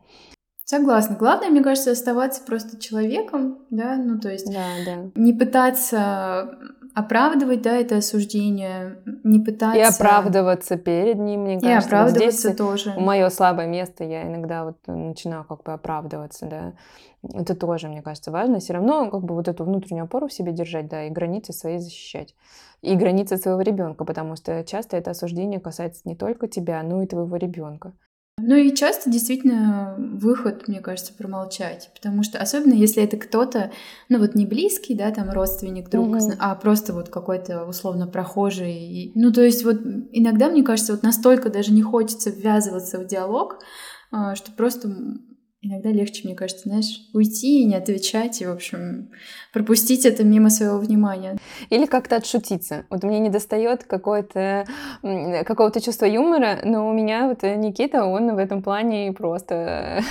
Согласна. 0.63 1.15
Главное, 1.15 1.49
мне 1.49 1.61
кажется, 1.61 1.91
оставаться 1.91 2.41
просто 2.43 2.79
человеком, 2.81 3.59
да, 3.69 3.97
ну 3.97 4.19
то 4.19 4.31
есть 4.31 4.51
да, 4.51 4.65
да. 4.83 5.11
не 5.13 5.31
пытаться 5.31 6.57
оправдывать, 6.95 7.61
да, 7.61 7.75
это 7.75 7.97
осуждение, 7.97 8.97
не 9.23 9.39
пытаться... 9.39 9.79
И 9.79 9.81
оправдываться 9.81 10.77
перед 10.77 11.17
ним, 11.17 11.41
мне 11.41 11.59
кажется. 11.59 11.69
И 11.69 11.85
оправдываться 11.87 12.39
здесь 12.39 12.57
тоже. 12.57 12.93
Мое 12.97 13.29
слабое 13.29 13.67
место, 13.67 14.03
я 14.03 14.23
иногда 14.23 14.63
вот 14.65 14.77
начинаю 14.87 15.43
как 15.43 15.63
бы 15.63 15.73
оправдываться, 15.73 16.47
да. 16.47 16.73
Это 17.33 17.55
тоже, 17.55 17.89
мне 17.89 18.01
кажется, 18.01 18.31
важно. 18.31 18.59
Все 18.59 18.73
равно 18.73 19.09
как 19.09 19.23
бы 19.23 19.35
вот 19.35 19.47
эту 19.47 19.63
внутреннюю 19.63 20.05
опору 20.05 20.27
в 20.27 20.33
себе 20.33 20.51
держать, 20.51 20.87
да, 20.87 21.03
и 21.03 21.09
границы 21.09 21.53
свои 21.53 21.79
защищать. 21.79 22.35
И 22.81 22.95
границы 22.95 23.37
своего 23.37 23.61
ребенка, 23.61 24.05
потому 24.05 24.35
что 24.35 24.63
часто 24.63 24.97
это 24.97 25.11
осуждение 25.11 25.59
касается 25.59 26.01
не 26.05 26.15
только 26.15 26.47
тебя, 26.47 26.81
но 26.83 27.01
и 27.03 27.07
твоего 27.07 27.35
ребенка. 27.35 27.93
Ну 28.37 28.55
и 28.55 28.75
часто 28.75 29.09
действительно 29.09 29.95
выход, 29.97 30.67
мне 30.67 30.81
кажется, 30.81 31.13
промолчать, 31.13 31.89
потому 31.95 32.21
что 32.21 32.37
особенно 32.37 32.73
если 32.73 33.01
это 33.01 33.15
кто-то, 33.15 33.71
ну 34.09 34.19
вот 34.19 34.35
не 34.35 34.45
близкий, 34.45 34.93
да, 34.93 35.09
там 35.11 35.31
родственник, 35.31 35.89
друг, 35.89 36.09
угу. 36.09 36.33
а 36.37 36.53
просто 36.55 36.93
вот 36.93 37.09
какой-то 37.09 37.65
условно 37.65 38.07
прохожий. 38.07 39.13
Ну 39.15 39.31
то 39.31 39.41
есть 39.41 39.63
вот 39.63 39.77
иногда, 40.11 40.49
мне 40.49 40.63
кажется, 40.63 40.91
вот 40.91 41.01
настолько 41.01 41.49
даже 41.49 41.71
не 41.71 41.81
хочется 41.81 42.29
ввязываться 42.29 42.99
в 42.99 43.07
диалог, 43.07 43.59
а, 44.11 44.35
что 44.35 44.51
просто 44.51 44.89
иногда 45.65 45.89
легче, 45.91 46.21
мне 46.25 46.35
кажется, 46.35 46.69
знаешь, 46.69 47.01
уйти 47.13 47.61
и 47.61 47.65
не 47.65 47.75
отвечать, 47.75 48.41
и, 48.41 48.45
в 48.45 48.51
общем, 48.51 49.09
пропустить 49.51 50.05
это 50.05 50.23
мимо 50.23 50.49
своего 50.49 50.77
внимания. 50.77 51.37
Или 51.69 51.85
как-то 51.85 52.17
отшутиться. 52.17 52.85
Вот 52.89 53.03
мне 53.03 53.19
не 53.19 53.29
достает 53.29 53.83
какого-то 53.83 54.65
чувства 55.81 56.05
юмора, 56.05 56.59
но 56.63 56.87
у 56.87 56.93
меня 56.93 57.27
вот 57.27 57.43
Никита, 57.43 58.05
он 58.05 58.35
в 58.35 58.37
этом 58.37 58.61
плане 58.61 59.11
просто 59.11 60.03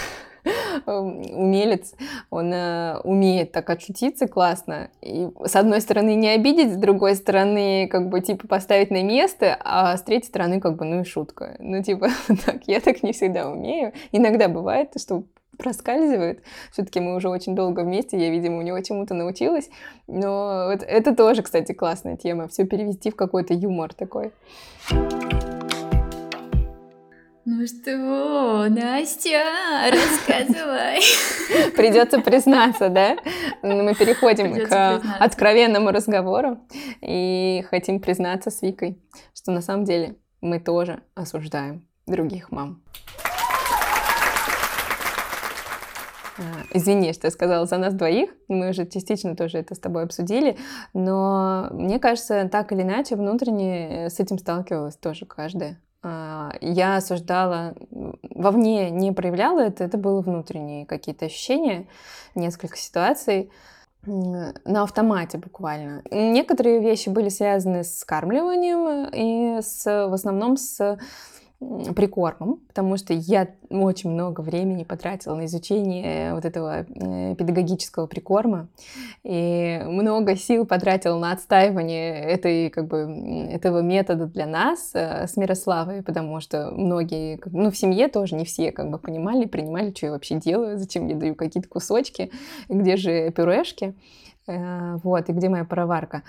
умелец, 0.86 1.94
он 2.30 2.52
э, 2.52 2.98
умеет 3.04 3.52
так 3.52 3.70
отшутиться 3.70 4.26
классно. 4.26 4.90
И 5.00 5.28
с 5.44 5.56
одной 5.56 5.80
стороны 5.80 6.14
не 6.14 6.28
обидеть, 6.28 6.74
с 6.74 6.76
другой 6.76 7.14
стороны 7.14 7.88
как 7.88 8.08
бы 8.08 8.20
типа 8.20 8.48
поставить 8.48 8.90
на 8.90 9.02
место, 9.02 9.56
а 9.60 9.96
с 9.96 10.02
третьей 10.02 10.28
стороны 10.28 10.60
как 10.60 10.76
бы 10.76 10.84
ну 10.84 11.02
и 11.02 11.04
шутка. 11.04 11.56
Ну 11.60 11.82
типа 11.82 12.08
так, 12.44 12.62
я 12.66 12.80
так 12.80 13.02
не 13.02 13.12
всегда 13.12 13.48
умею. 13.48 13.92
Иногда 14.12 14.48
бывает, 14.48 14.90
что 15.00 15.24
проскальзывает. 15.58 16.42
Все-таки 16.72 17.00
мы 17.00 17.14
уже 17.14 17.28
очень 17.28 17.54
долго 17.54 17.80
вместе, 17.80 18.18
я, 18.18 18.30
видимо, 18.30 18.58
у 18.58 18.62
него 18.62 18.80
чему-то 18.80 19.14
научилась. 19.14 19.68
Но 20.06 20.68
вот 20.70 20.82
это 20.82 21.14
тоже, 21.14 21.42
кстати, 21.42 21.72
классная 21.72 22.16
тема. 22.16 22.48
Все 22.48 22.64
перевести 22.64 23.10
в 23.10 23.16
какой-то 23.16 23.54
юмор 23.54 23.94
такой. 23.94 24.32
Ну 27.46 27.66
что, 27.66 28.66
Настя, 28.70 29.42
рассказывай. 29.90 31.00
Придется 31.76 32.18
признаться, 32.20 32.88
да? 32.88 33.18
Мы 33.62 33.94
переходим 33.94 34.52
Придется 34.52 34.64
к 34.64 35.00
признаться. 35.00 35.22
откровенному 35.22 35.90
разговору 35.90 36.58
и 37.02 37.62
хотим 37.68 38.00
признаться 38.00 38.50
с 38.50 38.62
Викой, 38.62 38.98
что 39.34 39.52
на 39.52 39.60
самом 39.60 39.84
деле 39.84 40.16
мы 40.40 40.58
тоже 40.58 41.02
осуждаем 41.14 41.86
других 42.06 42.50
мам. 42.50 42.82
А, 43.22 43.28
извини, 46.72 47.12
что 47.12 47.26
я 47.26 47.30
сказала 47.30 47.66
за 47.66 47.78
нас 47.78 47.94
двоих, 47.94 48.30
мы 48.48 48.70
уже 48.70 48.86
частично 48.86 49.36
тоже 49.36 49.58
это 49.58 49.74
с 49.74 49.78
тобой 49.78 50.04
обсудили, 50.04 50.56
но 50.92 51.68
мне 51.70 51.98
кажется, 51.98 52.48
так 52.50 52.72
или 52.72 52.82
иначе 52.82 53.16
внутренне 53.16 54.08
с 54.10 54.20
этим 54.20 54.38
сталкивалась 54.38 54.96
тоже 54.96 55.26
каждая. 55.26 55.80
А, 56.02 56.52
я 56.60 56.96
осуждала, 56.96 57.74
вовне 58.30 58.90
не 58.90 59.12
проявляла 59.12 59.60
это, 59.60 59.84
это 59.84 59.96
было 59.96 60.20
внутренние 60.20 60.86
какие-то 60.86 61.26
ощущения, 61.26 61.86
несколько 62.34 62.76
ситуаций 62.76 63.50
на 64.06 64.82
автомате 64.82 65.38
буквально. 65.38 66.02
Некоторые 66.10 66.80
вещи 66.80 67.08
были 67.08 67.30
связаны 67.30 67.84
с 67.84 68.00
скармливанием 68.00 69.08
и 69.14 69.62
с, 69.62 69.84
в 69.84 70.12
основном 70.12 70.58
с 70.58 70.98
прикормом, 71.94 72.60
потому 72.68 72.96
что 72.96 73.14
я 73.14 73.48
очень 73.70 74.10
много 74.10 74.40
времени 74.40 74.84
потратила 74.84 75.34
на 75.34 75.46
изучение 75.46 76.34
вот 76.34 76.44
этого 76.44 76.80
э, 76.82 77.34
педагогического 77.36 78.06
прикорма 78.06 78.68
и 79.22 79.80
много 79.86 80.36
сил 80.36 80.66
потратила 80.66 81.18
на 81.18 81.32
отстаивание 81.32 82.22
этой, 82.22 82.70
как 82.70 82.86
бы, 82.86 83.48
этого 83.50 83.80
метода 83.80 84.26
для 84.26 84.46
нас 84.46 84.90
э, 84.94 85.26
с 85.26 85.36
Мирославой, 85.36 86.02
потому 86.02 86.40
что 86.40 86.70
многие, 86.70 87.40
ну, 87.46 87.70
в 87.70 87.76
семье 87.76 88.08
тоже 88.08 88.34
не 88.34 88.44
все 88.44 88.72
как 88.72 88.90
бы 88.90 88.98
понимали, 88.98 89.46
принимали, 89.46 89.92
что 89.94 90.06
я 90.06 90.12
вообще 90.12 90.36
делаю, 90.36 90.78
зачем 90.78 91.06
я 91.06 91.14
даю 91.14 91.34
какие-то 91.34 91.68
кусочки, 91.68 92.30
где 92.68 92.96
же 92.96 93.30
пюрешки, 93.30 93.94
э, 94.46 94.96
вот, 95.02 95.28
и 95.28 95.32
где 95.32 95.48
моя 95.48 95.64
пароварка. 95.64 96.22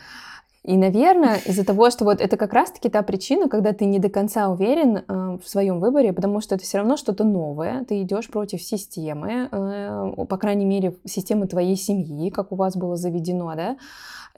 И, 0.66 0.78
наверное, 0.78 1.38
из-за 1.46 1.64
того, 1.64 1.92
что 1.92 2.06
вот 2.06 2.22
это 2.22 2.38
как 2.38 2.52
раз-таки 2.52 2.90
та 2.90 3.04
причина, 3.04 3.48
когда 3.48 3.72
ты 3.72 3.86
не 3.86 4.00
до 4.00 4.10
конца 4.10 4.50
уверен 4.50 4.98
э, 4.98 5.38
в 5.44 5.48
своем 5.48 5.80
выборе, 5.80 6.12
потому 6.12 6.42
что 6.42 6.56
это 6.56 6.64
все 6.64 6.80
равно 6.80 6.98
что-то 6.98 7.24
новое, 7.24 7.86
ты 7.86 8.02
идешь 8.02 8.28
против 8.30 8.64
системы, 8.64 9.48
э, 9.52 10.26
по 10.28 10.38
крайней 10.38 10.66
мере, 10.66 10.96
системы 11.06 11.46
твоей 11.46 11.76
семьи, 11.76 12.32
как 12.32 12.52
у 12.52 12.56
вас 12.56 12.76
было 12.76 12.96
заведено, 12.96 13.54
да, 13.56 13.78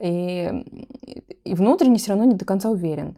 и, 0.00 0.50
и 1.44 1.54
внутренне 1.54 1.96
все 1.96 2.10
равно 2.10 2.24
не 2.24 2.34
до 2.34 2.44
конца 2.44 2.70
уверен. 2.70 3.16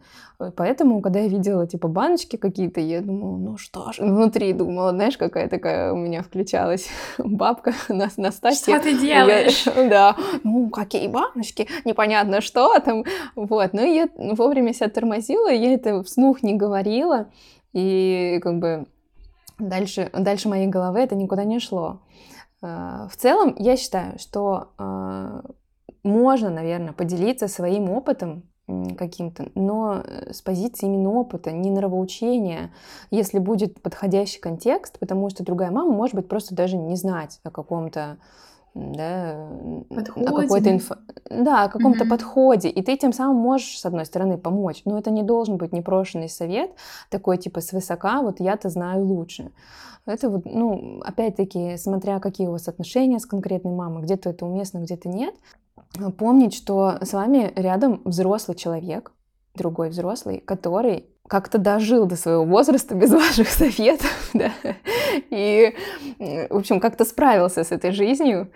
Поэтому, 0.55 1.01
когда 1.01 1.19
я 1.19 1.27
видела, 1.27 1.67
типа, 1.67 1.87
баночки 1.87 2.35
какие-то, 2.35 2.79
я 2.81 3.01
думала, 3.01 3.37
ну 3.37 3.57
что 3.57 3.91
ж, 3.91 3.99
внутри 3.99 4.53
думала, 4.53 4.89
знаешь, 4.91 5.17
какая 5.17 5.47
такая 5.47 5.93
у 5.93 5.97
меня 5.97 6.23
включалась 6.23 6.87
бабка 7.19 7.73
на 7.89 8.09
Настасья. 8.17 8.79
Что 8.79 8.83
ты 8.83 8.99
делаешь? 8.99 9.67
Я, 9.67 9.87
да, 9.89 10.15
ну 10.43 10.69
какие 10.69 11.07
баночки, 11.07 11.67
непонятно 11.85 12.41
что 12.41 12.79
там, 12.79 13.00
вот. 13.35 13.73
Но 13.73 13.81
я 13.81 14.09
вовремя 14.15 14.73
себя 14.73 14.89
тормозила, 14.89 15.51
я 15.51 15.73
это 15.73 16.03
вслух 16.03 16.43
не 16.43 16.55
говорила, 16.55 17.29
и 17.73 18.39
как 18.41 18.59
бы 18.59 18.87
дальше, 19.59 20.09
дальше 20.13 20.49
моей 20.49 20.67
головы 20.67 20.99
это 20.99 21.15
никуда 21.15 21.43
не 21.43 21.59
шло. 21.59 22.01
А, 22.61 23.07
в 23.07 23.15
целом, 23.15 23.55
я 23.57 23.77
считаю, 23.77 24.19
что 24.19 24.69
а, 24.77 25.43
можно, 26.03 26.49
наверное, 26.49 26.93
поделиться 26.93 27.47
своим 27.47 27.89
опытом 27.89 28.43
каким-то, 28.97 29.51
но 29.55 30.01
э, 30.03 30.31
с 30.31 30.41
позиции 30.41 30.85
именно 30.85 31.09
опыта, 31.09 31.51
не 31.51 31.69
нравоучения, 31.69 32.71
если 33.09 33.39
будет 33.39 33.81
подходящий 33.81 34.39
контекст, 34.39 34.97
потому 34.99 35.29
что 35.29 35.43
другая 35.43 35.71
мама 35.71 35.91
может 35.91 36.15
быть 36.15 36.29
просто 36.29 36.55
даже 36.55 36.77
не 36.77 36.95
знать 36.95 37.39
о 37.43 37.51
каком-то 37.51 38.17
да, 38.73 39.49
подходе. 39.89 40.27
о 40.27 40.33
какой-то 40.33 40.71
инф... 40.71 40.91
да, 41.29 41.63
о 41.63 41.69
каком-то 41.69 42.05
mm-hmm. 42.05 42.09
подходе, 42.09 42.69
и 42.69 42.81
ты 42.81 42.97
тем 42.97 43.11
самым 43.11 43.37
можешь, 43.37 43.79
с 43.79 43.85
одной 43.85 44.05
стороны, 44.05 44.37
помочь, 44.37 44.83
но 44.85 44.97
это 44.97 45.11
не 45.11 45.23
должен 45.23 45.57
быть 45.57 45.73
непрошенный 45.73 46.29
совет, 46.29 46.71
такой 47.09 47.37
типа 47.37 47.61
свысока, 47.61 48.21
вот 48.21 48.39
я-то 48.39 48.69
знаю 48.69 49.03
лучше. 49.05 49.51
Это 50.05 50.29
вот, 50.29 50.45
ну, 50.45 51.01
опять-таки, 51.03 51.77
смотря 51.77 52.19
какие 52.19 52.47
у 52.47 52.51
вас 52.51 52.67
отношения 52.67 53.19
с 53.19 53.25
конкретной 53.25 53.73
мамой, 53.73 54.03
где-то 54.03 54.29
это 54.29 54.45
уместно, 54.45 54.79
где-то 54.79 55.09
нет, 55.09 55.35
помнить, 56.17 56.53
что 56.53 56.97
с 57.01 57.13
вами 57.13 57.51
рядом 57.55 58.01
взрослый 58.05 58.55
человек, 58.55 59.11
другой 59.53 59.89
взрослый, 59.89 60.39
который 60.39 61.10
как-то 61.31 61.59
дожил 61.59 62.07
до 62.07 62.17
своего 62.17 62.43
возраста 62.43 62.93
без 62.93 63.09
ваших 63.23 63.47
советов, 63.47 64.29
да, 64.33 64.51
и, 65.29 65.73
в 66.49 66.57
общем, 66.57 66.81
как-то 66.81 67.05
справился 67.05 67.63
с 67.63 67.71
этой 67.71 67.93
жизнью 67.93 68.51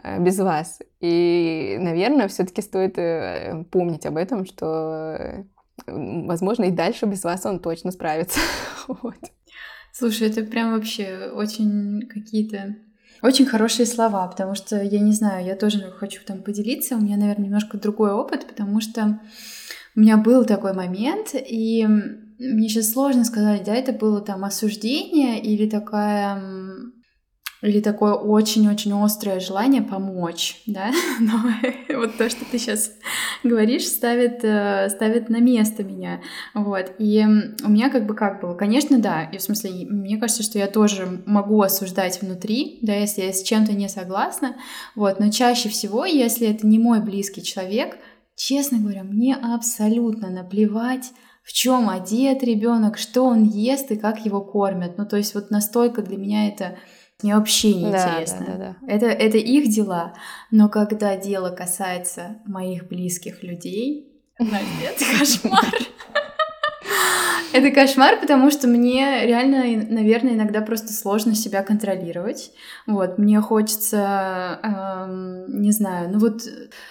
э, 0.00 0.22
без 0.22 0.38
вас. 0.38 0.78
И, 1.00 1.76
наверное, 1.80 2.28
все-таки 2.28 2.62
стоит 2.62 2.98
э, 2.98 3.64
помнить 3.72 4.06
об 4.06 4.16
этом, 4.16 4.46
что, 4.46 5.16
э, 5.18 5.44
возможно, 5.86 6.66
и 6.66 6.70
дальше 6.70 7.06
без 7.06 7.24
вас 7.24 7.44
он 7.46 7.58
точно 7.58 7.90
справится. 7.90 8.38
Вот. 8.86 9.16
Слушай, 9.92 10.28
это 10.28 10.42
прям 10.42 10.72
вообще 10.72 11.30
очень 11.34 12.08
какие-то 12.08 12.76
очень 13.22 13.44
хорошие 13.44 13.86
слова, 13.86 14.26
потому 14.28 14.54
что, 14.54 14.80
я 14.80 15.00
не 15.00 15.12
знаю, 15.12 15.44
я 15.44 15.56
тоже 15.56 15.90
хочу 15.90 16.22
там 16.24 16.42
поделиться. 16.42 16.96
У 16.96 17.00
меня, 17.00 17.16
наверное, 17.16 17.46
немножко 17.46 17.76
другой 17.76 18.12
опыт, 18.12 18.46
потому 18.46 18.80
что 18.80 19.20
у 19.96 20.00
меня 20.00 20.16
был 20.16 20.44
такой 20.44 20.72
момент, 20.72 21.34
и 21.34 21.86
мне 22.38 22.68
сейчас 22.68 22.92
сложно 22.92 23.24
сказать, 23.24 23.64
да, 23.64 23.74
это 23.74 23.92
было 23.92 24.20
там 24.20 24.44
осуждение 24.44 25.40
или 25.40 25.68
такая 25.68 26.40
или 27.62 27.80
такое 27.80 28.14
очень-очень 28.14 28.92
острое 28.92 29.38
желание 29.38 29.82
помочь, 29.82 30.62
да, 30.66 30.90
но 31.20 31.32
вот 31.98 32.16
то, 32.16 32.30
что 32.30 32.44
ты 32.50 32.58
сейчас 32.58 32.92
говоришь, 33.44 33.86
ставит, 33.86 34.42
э, 34.44 34.88
ставит 34.88 35.28
на 35.28 35.40
место 35.40 35.84
меня, 35.84 36.20
вот, 36.54 36.92
и 36.98 37.22
у 37.22 37.68
меня 37.68 37.90
как 37.90 38.06
бы 38.06 38.14
как 38.14 38.40
было, 38.40 38.54
конечно, 38.54 38.98
да, 38.98 39.24
и 39.24 39.36
в 39.36 39.42
смысле, 39.42 39.72
мне 39.90 40.16
кажется, 40.16 40.42
что 40.42 40.58
я 40.58 40.68
тоже 40.68 41.22
могу 41.26 41.60
осуждать 41.60 42.22
внутри, 42.22 42.78
да, 42.82 42.94
если 42.94 43.22
я 43.22 43.32
с 43.32 43.42
чем-то 43.42 43.72
не 43.72 43.88
согласна, 43.88 44.56
вот, 44.94 45.20
но 45.20 45.30
чаще 45.30 45.68
всего, 45.68 46.06
если 46.06 46.48
это 46.48 46.66
не 46.66 46.78
мой 46.78 47.00
близкий 47.00 47.42
человек, 47.42 47.98
честно 48.40 48.78
говоря, 48.78 49.02
мне 49.02 49.36
абсолютно 49.36 50.30
наплевать, 50.30 51.12
в 51.42 51.52
чем 51.52 51.90
одет 51.90 52.42
ребенок, 52.42 52.96
что 52.96 53.24
он 53.24 53.44
ест 53.44 53.90
и 53.90 53.96
как 53.96 54.24
его 54.24 54.40
кормят. 54.40 54.96
Ну, 54.96 55.06
то 55.06 55.16
есть 55.16 55.34
вот 55.34 55.50
настолько 55.50 56.00
для 56.00 56.16
меня 56.16 56.48
это 56.48 56.78
мне 57.22 57.36
вообще 57.36 57.74
не 57.74 57.90
да, 57.90 58.12
интересно. 58.12 58.46
Да, 58.46 58.52
да, 58.52 58.58
да. 58.58 58.76
Это, 58.86 59.06
это 59.06 59.36
их 59.36 59.68
дела. 59.68 60.14
Но 60.50 60.70
когда 60.70 61.16
дело 61.16 61.50
касается 61.50 62.38
моих 62.46 62.88
близких 62.88 63.42
людей, 63.42 64.22
это 64.38 65.18
кошмар. 65.18 65.74
Это 67.52 67.70
кошмар, 67.70 68.18
потому 68.20 68.50
что 68.50 68.68
мне 68.68 69.26
реально, 69.26 69.64
наверное, 69.88 70.34
иногда 70.34 70.60
просто 70.60 70.92
сложно 70.92 71.34
себя 71.34 71.62
контролировать. 71.62 72.52
Вот, 72.86 73.18
мне 73.18 73.40
хочется, 73.40 74.60
эм, 74.62 75.60
не 75.60 75.72
знаю, 75.72 76.10
ну 76.10 76.18
вот 76.18 76.42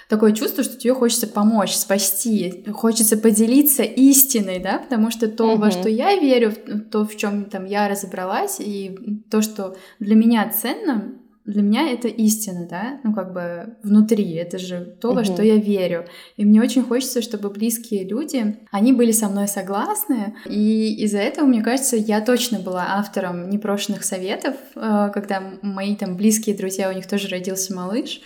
такое 0.08 0.32
чувство, 0.34 0.64
что 0.64 0.78
тебе 0.78 0.94
хочется 0.94 1.28
помочь, 1.28 1.74
спасти, 1.74 2.66
хочется 2.72 3.18
поделиться 3.18 3.84
истиной, 3.84 4.60
да, 4.60 4.80
потому 4.80 5.12
что 5.12 5.28
то, 5.28 5.54
mm-hmm. 5.54 5.58
во 5.58 5.72
что 5.72 5.90
я 5.90 6.16
верю, 6.16 6.54
то, 6.92 7.06
в 7.06 7.16
чем 7.16 7.46
там 7.46 7.66
я 7.66 7.88
разобралась, 7.88 8.60
и 8.60 9.24
то, 9.30 9.42
что 9.42 9.76
для 10.00 10.16
меня 10.16 10.50
ценно, 10.50 11.19
для 11.50 11.64
меня 11.64 11.92
это 11.92 12.08
истина, 12.08 12.68
да, 12.70 13.00
ну 13.04 13.14
как 13.14 13.34
бы 13.34 13.78
внутри, 13.84 14.34
это 14.34 14.60
же 14.60 14.98
то, 15.02 15.14
во 15.14 15.24
что 15.24 15.42
я 15.42 15.56
верю. 15.58 16.06
И 16.38 16.46
мне 16.46 16.62
очень 16.62 16.84
хочется, 16.84 17.22
чтобы 17.22 17.50
близкие 17.50 18.08
люди, 18.08 18.58
они 18.72 18.94
были 18.94 19.12
со 19.12 19.28
мной 19.30 19.48
согласны, 19.48 20.36
и 20.46 21.04
из-за 21.04 21.18
этого, 21.18 21.48
мне 21.48 21.64
кажется, 21.64 21.96
я 21.96 22.22
точно 22.22 22.60
была 22.60 22.98
автором 22.98 23.50
непрошенных 23.50 24.04
советов, 24.04 24.56
э, 24.76 25.10
когда 25.14 25.44
мои 25.62 25.96
там 25.96 26.16
близкие 26.16 26.56
друзья, 26.56 26.90
у 26.90 26.94
них 26.94 27.08
тоже 27.08 27.28
родился 27.28 27.76
малыш, 27.76 28.22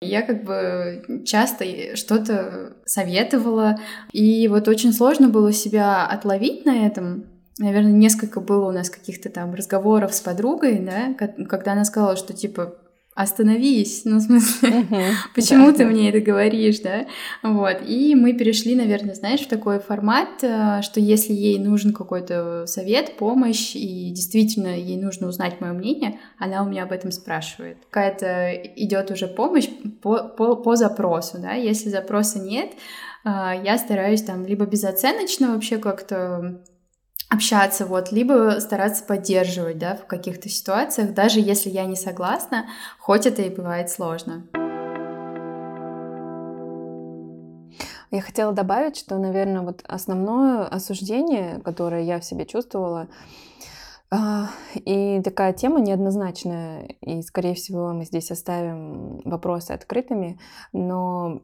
я 0.00 0.22
как 0.22 0.44
бы 0.44 1.22
часто 1.24 1.64
что-то 1.96 2.76
советовала, 2.84 3.78
и 4.12 4.48
вот 4.48 4.68
очень 4.68 4.92
сложно 4.92 5.28
было 5.28 5.52
себя 5.52 6.06
отловить 6.06 6.64
на 6.64 6.86
этом, 6.86 7.26
наверное, 7.58 7.92
несколько 7.92 8.40
было 8.40 8.68
у 8.68 8.72
нас 8.72 8.90
каких-то 8.90 9.28
там 9.28 9.54
разговоров 9.54 10.14
с 10.14 10.20
подругой, 10.20 10.78
да, 10.78 11.14
когда 11.44 11.72
она 11.72 11.84
сказала, 11.84 12.16
что 12.16 12.32
типа 12.32 12.76
остановись, 13.18 14.02
ну, 14.04 14.18
в 14.18 14.20
смысле, 14.20 14.84
почему 15.34 15.72
ты 15.72 15.84
мне 15.84 16.08
это 16.10 16.20
говоришь, 16.20 16.78
да, 16.78 17.06
вот, 17.42 17.78
и 17.84 18.14
мы 18.14 18.32
перешли, 18.32 18.76
наверное, 18.76 19.16
знаешь, 19.16 19.40
в 19.40 19.48
такой 19.48 19.80
формат, 19.80 20.28
э, 20.42 20.82
что 20.82 21.00
если 21.00 21.32
ей 21.32 21.58
нужен 21.58 21.92
какой-то 21.92 22.66
совет, 22.66 23.16
помощь, 23.16 23.74
и 23.74 24.12
действительно 24.12 24.68
ей 24.68 24.96
нужно 24.96 25.26
узнать 25.26 25.60
мое 25.60 25.72
мнение, 25.72 26.20
она 26.38 26.62
у 26.62 26.68
меня 26.68 26.84
об 26.84 26.92
этом 26.92 27.10
спрашивает. 27.10 27.78
Какая-то 27.90 28.52
идет 28.76 29.10
уже 29.10 29.26
помощь 29.26 29.68
по, 30.00 30.22
по, 30.22 30.54
по 30.54 30.76
запросу, 30.76 31.38
да, 31.38 31.54
если 31.54 31.88
запроса 31.88 32.38
нет, 32.38 32.70
э, 33.24 33.28
я 33.64 33.78
стараюсь 33.78 34.22
там 34.22 34.46
либо 34.46 34.64
безоценочно 34.64 35.54
вообще 35.54 35.78
как-то 35.78 36.62
общаться, 37.28 37.86
вот, 37.86 38.10
либо 38.10 38.56
стараться 38.60 39.04
поддерживать, 39.04 39.78
да, 39.78 39.96
в 39.96 40.06
каких-то 40.06 40.48
ситуациях, 40.48 41.12
даже 41.12 41.40
если 41.40 41.68
я 41.70 41.84
не 41.84 41.96
согласна, 41.96 42.66
хоть 42.98 43.26
это 43.26 43.42
и 43.42 43.54
бывает 43.54 43.90
сложно. 43.90 44.46
Я 48.10 48.22
хотела 48.22 48.52
добавить, 48.52 48.96
что, 48.96 49.18
наверное, 49.18 49.60
вот 49.60 49.84
основное 49.86 50.64
осуждение, 50.64 51.60
которое 51.62 52.02
я 52.04 52.18
в 52.20 52.24
себе 52.24 52.46
чувствовала, 52.46 53.08
а, 54.10 54.48
и 54.74 55.20
такая 55.22 55.52
тема 55.52 55.80
неоднозначная, 55.80 56.96
и, 57.02 57.20
скорее 57.20 57.54
всего, 57.54 57.92
мы 57.92 58.06
здесь 58.06 58.30
оставим 58.30 59.18
вопросы 59.26 59.72
открытыми, 59.72 60.40
но 60.72 61.42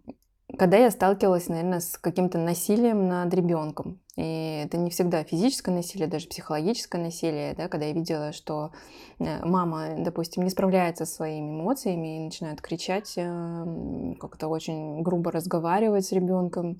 когда 0.58 0.76
я 0.76 0.90
сталкивалась, 0.90 1.48
наверное, 1.48 1.80
с 1.80 1.98
каким-то 1.98 2.38
насилием 2.38 3.08
над 3.08 3.32
ребенком. 3.34 4.00
И 4.16 4.62
это 4.64 4.76
не 4.76 4.90
всегда 4.90 5.24
физическое 5.24 5.72
насилие, 5.72 6.06
даже 6.06 6.28
психологическое 6.28 7.02
насилие, 7.02 7.54
да, 7.54 7.68
когда 7.68 7.86
я 7.86 7.92
видела, 7.92 8.32
что 8.32 8.70
э, 9.18 9.44
мама, 9.44 9.96
допустим, 9.98 10.44
не 10.44 10.50
справляется 10.50 11.04
со 11.04 11.14
своими 11.14 11.50
эмоциями 11.50 12.16
и 12.16 12.24
начинает 12.26 12.60
кричать, 12.60 13.14
э, 13.16 14.14
как-то 14.20 14.48
очень 14.48 15.02
грубо 15.02 15.32
разговаривать 15.32 16.06
с 16.06 16.12
ребенком, 16.12 16.76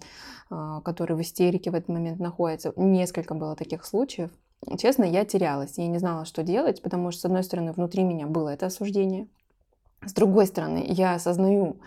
э, 0.50 0.80
который 0.84 1.16
в 1.16 1.20
истерике 1.22 1.70
в 1.70 1.74
этот 1.74 1.88
момент 1.88 2.20
находится. 2.20 2.72
Несколько 2.76 3.34
было 3.34 3.56
таких 3.56 3.84
случаев. 3.84 4.30
Честно, 4.78 5.04
я 5.04 5.24
терялась, 5.24 5.76
я 5.76 5.88
не 5.88 5.98
знала, 5.98 6.24
что 6.24 6.42
делать, 6.42 6.82
потому 6.82 7.10
что, 7.10 7.22
с 7.22 7.24
одной 7.24 7.42
стороны, 7.42 7.72
внутри 7.72 8.04
меня 8.04 8.26
было 8.26 8.50
это 8.50 8.66
осуждение, 8.66 9.26
с 10.06 10.12
другой 10.12 10.46
стороны, 10.46 10.84
я 10.87 11.14
осознаю, 11.14 11.78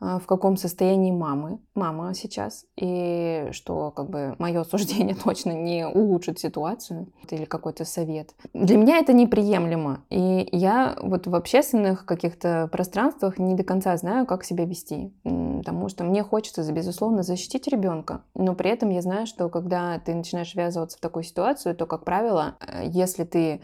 в 0.00 0.26
каком 0.26 0.56
состоянии 0.56 1.10
мамы, 1.10 1.58
мама 1.74 2.14
сейчас, 2.14 2.64
и 2.76 3.48
что 3.52 3.90
как 3.90 4.10
бы 4.10 4.34
мое 4.38 4.64
суждение 4.64 5.14
точно 5.24 5.52
не 5.52 5.86
улучшит 5.86 6.38
ситуацию 6.38 7.12
или 7.30 7.44
какой-то 7.44 7.84
совет. 7.84 8.34
Для 8.54 8.76
меня 8.76 8.98
это 8.98 9.12
неприемлемо, 9.12 10.04
и 10.10 10.48
я 10.52 10.96
вот 11.02 11.26
в 11.26 11.34
общественных 11.34 12.04
каких-то 12.04 12.68
пространствах 12.70 13.38
не 13.38 13.54
до 13.54 13.64
конца 13.64 13.96
знаю, 13.96 14.26
как 14.26 14.44
себя 14.44 14.64
вести, 14.64 15.12
потому 15.24 15.88
что 15.88 16.04
мне 16.04 16.22
хочется, 16.22 16.70
безусловно, 16.72 17.22
защитить 17.22 17.66
ребенка, 17.68 18.22
но 18.34 18.54
при 18.54 18.70
этом 18.70 18.90
я 18.90 19.02
знаю, 19.02 19.26
что 19.26 19.48
когда 19.48 19.98
ты 19.98 20.14
начинаешь 20.14 20.54
ввязываться 20.54 20.98
в 20.98 21.00
такую 21.00 21.24
ситуацию, 21.24 21.74
то, 21.74 21.86
как 21.86 22.04
правило, 22.04 22.56
э, 22.60 22.84
если 22.86 23.24
ты 23.24 23.60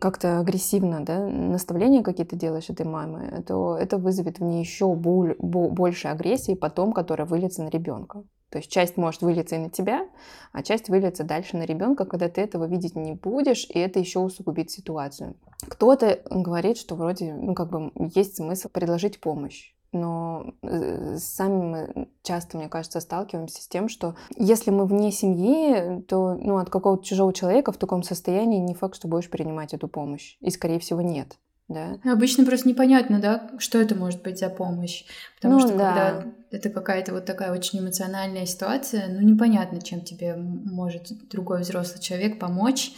как-то 0.00 0.40
агрессивно, 0.40 1.04
да, 1.04 1.26
наставления 1.26 2.02
какие-то 2.02 2.36
делаешь 2.36 2.70
этой 2.70 2.86
мамы, 2.86 3.42
то 3.46 3.76
это 3.76 3.98
вызовет 3.98 4.38
в 4.38 4.42
ней 4.42 4.60
еще 4.60 4.94
боль, 4.94 5.36
больше 5.38 6.08
агрессии 6.08 6.54
потом, 6.54 6.92
которая 6.92 7.26
выльется 7.26 7.62
на 7.62 7.68
ребенка. 7.68 8.24
То 8.50 8.58
есть 8.58 8.70
часть 8.70 8.96
может 8.96 9.22
вылиться 9.22 9.56
и 9.56 9.58
на 9.58 9.68
тебя, 9.68 10.06
а 10.52 10.62
часть 10.62 10.88
выльется 10.88 11.24
дальше 11.24 11.56
на 11.56 11.64
ребенка, 11.64 12.04
когда 12.04 12.28
ты 12.28 12.40
этого 12.40 12.66
видеть 12.66 12.94
не 12.94 13.14
будешь, 13.14 13.66
и 13.68 13.80
это 13.80 13.98
еще 13.98 14.20
усугубит 14.20 14.70
ситуацию. 14.70 15.34
Кто-то 15.68 16.20
говорит, 16.30 16.76
что 16.76 16.94
вроде, 16.94 17.34
ну, 17.34 17.54
как 17.54 17.70
бы 17.70 17.90
есть 18.14 18.36
смысл 18.36 18.68
предложить 18.68 19.20
помощь 19.20 19.73
но 19.94 20.54
э, 20.62 21.16
сами 21.18 21.62
мы 21.62 22.08
часто, 22.22 22.58
мне 22.58 22.68
кажется, 22.68 23.00
сталкиваемся 23.00 23.62
с 23.62 23.68
тем, 23.68 23.88
что 23.88 24.16
если 24.36 24.70
мы 24.70 24.86
вне 24.86 25.10
семьи, 25.12 26.02
то 26.02 26.34
ну, 26.34 26.58
от 26.58 26.68
какого-то 26.68 27.04
чужого 27.04 27.32
человека 27.32 27.72
в 27.72 27.78
таком 27.78 28.02
состоянии 28.02 28.58
не 28.58 28.74
факт, 28.74 28.96
что 28.96 29.08
будешь 29.08 29.30
принимать 29.30 29.72
эту 29.72 29.88
помощь. 29.88 30.36
И, 30.40 30.50
скорее 30.50 30.78
всего, 30.78 31.00
нет. 31.00 31.38
Да. 31.68 31.98
Обычно 32.04 32.44
просто 32.44 32.68
непонятно, 32.68 33.20
да, 33.20 33.50
что 33.58 33.80
это 33.80 33.94
может 33.94 34.22
быть 34.22 34.38
за 34.38 34.50
помощь. 34.50 35.04
Потому 35.36 35.54
ну, 35.54 35.60
что 35.60 35.78
да. 35.78 35.94
когда 35.94 36.24
это 36.50 36.68
какая-то 36.68 37.14
вот 37.14 37.24
такая 37.24 37.52
очень 37.52 37.78
эмоциональная 37.78 38.44
ситуация, 38.44 39.08
ну 39.08 39.20
непонятно, 39.20 39.80
чем 39.80 40.02
тебе 40.02 40.36
может 40.36 41.28
другой 41.30 41.62
взрослый 41.62 42.02
человек 42.02 42.38
помочь 42.38 42.92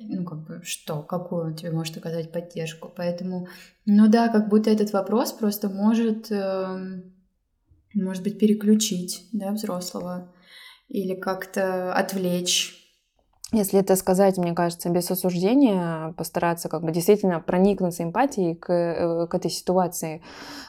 ну, 0.00 0.24
как 0.24 0.46
бы, 0.46 0.60
что, 0.64 1.02
какую 1.02 1.44
он 1.44 1.54
тебе 1.54 1.70
может 1.70 1.96
оказать 1.96 2.32
поддержку. 2.32 2.90
Поэтому, 2.96 3.48
ну 3.84 4.08
да, 4.08 4.28
как 4.28 4.48
будто 4.48 4.70
этот 4.70 4.92
вопрос 4.92 5.32
просто 5.32 5.68
может, 5.68 6.30
э, 6.30 7.02
может 7.94 8.22
быть, 8.22 8.38
переключить, 8.38 9.28
да, 9.32 9.52
взрослого 9.52 10.32
или 10.88 11.14
как-то 11.14 11.94
отвлечь 11.94 12.79
если 13.52 13.80
это 13.80 13.96
сказать, 13.96 14.38
мне 14.38 14.52
кажется, 14.52 14.90
без 14.90 15.10
осуждения, 15.10 16.12
постараться 16.16 16.68
как 16.68 16.82
бы 16.82 16.92
действительно 16.92 17.40
проникнуться 17.40 18.04
эмпатией 18.04 18.54
к, 18.54 18.72
э, 18.72 19.26
к 19.26 19.34
этой 19.34 19.50
ситуации 19.50 20.22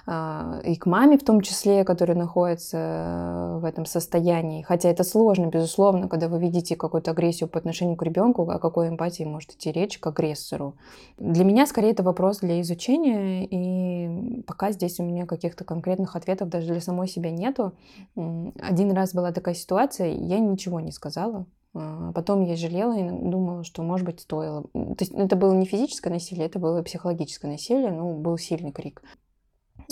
а, 0.07 0.59
и 0.63 0.75
к 0.75 0.87
маме 0.87 1.19
в 1.19 1.23
том 1.23 1.41
числе, 1.41 1.83
которая 1.83 2.17
находится 2.17 3.59
в 3.61 3.65
этом 3.65 3.85
состоянии. 3.85 4.63
Хотя 4.63 4.89
это 4.89 5.03
сложно, 5.03 5.45
безусловно, 5.47 6.07
когда 6.07 6.27
вы 6.27 6.39
видите 6.39 6.75
какую-то 6.75 7.11
агрессию 7.11 7.47
по 7.47 7.59
отношению 7.59 7.97
к 7.97 8.03
ребенку, 8.03 8.49
о 8.49 8.57
какой 8.57 8.89
эмпатии 8.89 9.23
может 9.23 9.51
идти 9.51 9.71
речь 9.71 9.99
к 9.99 10.07
агрессору. 10.07 10.75
Для 11.19 11.43
меня 11.43 11.67
скорее 11.67 11.91
это 11.91 12.01
вопрос 12.01 12.39
для 12.39 12.61
изучения, 12.61 13.45
и 13.45 14.41
пока 14.47 14.71
здесь 14.71 14.99
у 14.99 15.03
меня 15.03 15.27
каких-то 15.27 15.63
конкретных 15.63 16.15
ответов 16.15 16.49
даже 16.49 16.67
для 16.67 16.81
самой 16.81 17.07
себя 17.07 17.29
нету. 17.29 17.73
Один 18.15 18.91
раз 18.93 19.13
была 19.13 19.31
такая 19.31 19.53
ситуация, 19.53 20.07
я 20.07 20.39
ничего 20.39 20.79
не 20.79 20.91
сказала, 20.91 21.45
потом 21.73 22.43
я 22.43 22.55
жалела 22.55 22.97
и 22.97 23.03
думала, 23.09 23.63
что, 23.63 23.83
может 23.83 24.05
быть, 24.05 24.21
стоило. 24.21 24.63
То 24.73 24.97
есть 24.99 25.11
это 25.13 25.35
было 25.35 25.53
не 25.53 25.65
физическое 25.65 26.09
насилие, 26.09 26.45
это 26.45 26.59
было 26.59 26.81
психологическое 26.83 27.47
насилие, 27.47 27.91
ну, 27.91 28.19
был 28.19 28.37
сильный 28.37 28.71
крик. 28.71 29.01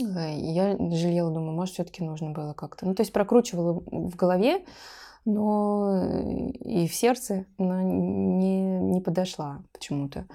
Э, 0.01 0.37
я 0.37 0.77
жалела, 0.77 1.31
думаю, 1.31 1.53
может, 1.53 1.75
все-таки 1.75 2.03
нужно 2.03 2.31
было 2.31 2.53
как-то. 2.53 2.85
Ну, 2.85 2.95
то 2.95 3.01
есть 3.01 3.13
прокручивала 3.13 3.81
в 3.85 4.15
голове, 4.15 4.65
но 5.25 6.03
и 6.59 6.87
в 6.87 6.93
сердце, 6.93 7.45
но 7.57 7.81
не, 7.81 8.61
не 8.61 9.01
подошла 9.01 9.63
почему-то. 9.73 10.27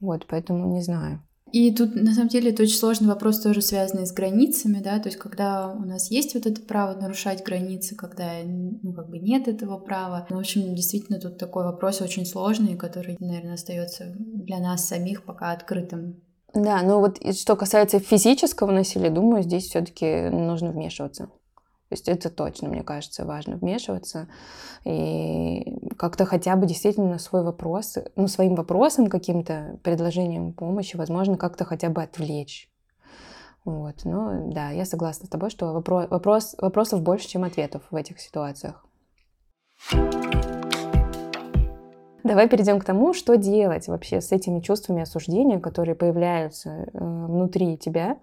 Вот, 0.00 0.26
поэтому 0.26 0.66
не 0.66 0.82
знаю. 0.82 1.22
И 1.52 1.70
тут, 1.74 1.94
на 1.94 2.14
самом 2.14 2.28
деле, 2.28 2.50
это 2.50 2.62
очень 2.62 2.76
сложный 2.76 3.08
вопрос, 3.08 3.40
тоже 3.40 3.60
связанный 3.60 4.06
с 4.06 4.12
границами, 4.12 4.80
да, 4.82 4.98
то 4.98 5.10
есть 5.10 5.18
когда 5.18 5.70
у 5.70 5.84
нас 5.84 6.10
есть 6.10 6.34
вот 6.34 6.46
это 6.46 6.62
право 6.62 6.98
нарушать 6.98 7.44
границы, 7.44 7.94
когда, 7.94 8.32
ну, 8.44 8.94
как 8.94 9.10
бы 9.10 9.18
нет 9.18 9.48
этого 9.48 9.78
права. 9.78 10.26
Ну, 10.30 10.36
в 10.36 10.40
общем, 10.40 10.74
действительно, 10.74 11.20
тут 11.20 11.36
такой 11.36 11.64
вопрос 11.64 12.00
очень 12.00 12.24
сложный, 12.24 12.76
который, 12.76 13.16
наверное, 13.20 13.54
остается 13.54 14.14
для 14.16 14.60
нас 14.60 14.86
самих 14.86 15.24
пока 15.24 15.52
открытым. 15.52 16.22
Да, 16.54 16.82
ну 16.82 17.00
вот 17.00 17.18
что 17.34 17.56
касается 17.56 17.98
физического 17.98 18.72
насилия, 18.72 19.10
думаю, 19.10 19.42
здесь 19.42 19.64
все-таки 19.64 20.28
нужно 20.30 20.70
вмешиваться. 20.70 21.30
То 21.92 21.94
есть 21.94 22.08
это 22.08 22.30
точно, 22.30 22.70
мне 22.70 22.82
кажется, 22.82 23.26
важно 23.26 23.56
вмешиваться 23.56 24.26
и 24.86 25.78
как-то 25.98 26.24
хотя 26.24 26.56
бы 26.56 26.66
действительно 26.66 27.18
свой 27.18 27.42
вопрос, 27.42 27.98
ну, 28.16 28.28
своим 28.28 28.54
вопросом, 28.54 29.08
каким-то 29.08 29.78
предложением 29.82 30.54
помощи, 30.54 30.96
возможно, 30.96 31.36
как-то 31.36 31.66
хотя 31.66 31.90
бы 31.90 32.02
отвлечь. 32.02 32.70
Вот, 33.66 34.04
ну 34.04 34.50
да, 34.50 34.70
я 34.70 34.86
согласна 34.86 35.26
с 35.26 35.28
тобой, 35.28 35.50
что 35.50 35.74
вопрос, 35.74 36.08
вопрос, 36.08 36.56
вопросов 36.58 37.02
больше, 37.02 37.28
чем 37.28 37.44
ответов 37.44 37.82
в 37.90 37.94
этих 37.94 38.20
ситуациях. 38.20 38.86
Давай 42.24 42.48
перейдем 42.48 42.78
к 42.78 42.84
тому, 42.84 43.14
что 43.14 43.36
делать 43.36 43.88
вообще 43.88 44.20
с 44.20 44.30
этими 44.30 44.60
чувствами 44.60 45.02
осуждения, 45.02 45.58
которые 45.58 45.94
появляются 45.94 46.70
э, 46.70 46.98
внутри 46.98 47.76
тебя. 47.76 48.18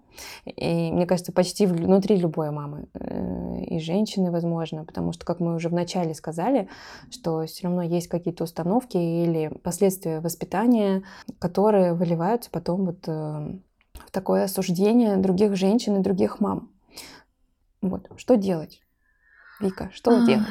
И 0.46 0.92
мне 0.92 1.06
кажется, 1.06 1.32
почти 1.32 1.66
внутри 1.66 2.16
любой 2.16 2.52
мамы 2.52 2.88
э, 2.94 3.62
и 3.66 3.80
женщины, 3.80 4.32
возможно, 4.32 4.86
потому 4.86 5.12
что, 5.12 5.26
как 5.26 5.40
мы 5.40 5.56
уже 5.56 5.70
вначале 5.70 6.14
сказали, 6.14 6.70
что 7.12 7.46
все 7.46 7.68
равно 7.68 7.82
есть 7.82 8.08
какие-то 8.08 8.46
установки 8.46 8.98
или 8.98 9.50
последствия 9.64 10.22
воспитания, 10.22 11.04
которые 11.40 11.94
выливаются 11.94 12.50
потом 12.52 12.86
вот 12.86 13.08
э, 13.08 13.12
в 13.12 14.12
такое 14.12 14.46
осуждение 14.46 15.18
других 15.18 15.56
женщин 15.56 15.98
и 15.98 16.04
других 16.04 16.40
мам. 16.40 16.70
Вот, 17.82 18.10
что 18.18 18.36
делать? 18.36 18.82
Вика, 19.60 19.90
что 19.94 20.12
а, 20.12 20.26
делать? 20.26 20.48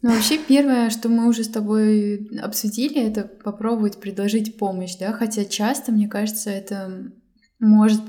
Ну, 0.00 0.10
вообще, 0.10 0.38
первое, 0.38 0.90
что 0.90 1.08
мы 1.08 1.28
уже 1.28 1.44
с 1.44 1.48
тобой 1.48 2.28
обсудили, 2.42 3.02
это 3.02 3.24
попробовать 3.24 4.00
предложить 4.00 4.56
помощь, 4.56 4.96
да, 4.96 5.12
хотя 5.12 5.44
часто, 5.44 5.92
мне 5.92 6.08
кажется, 6.08 6.50
это 6.50 7.12
может... 7.62 8.00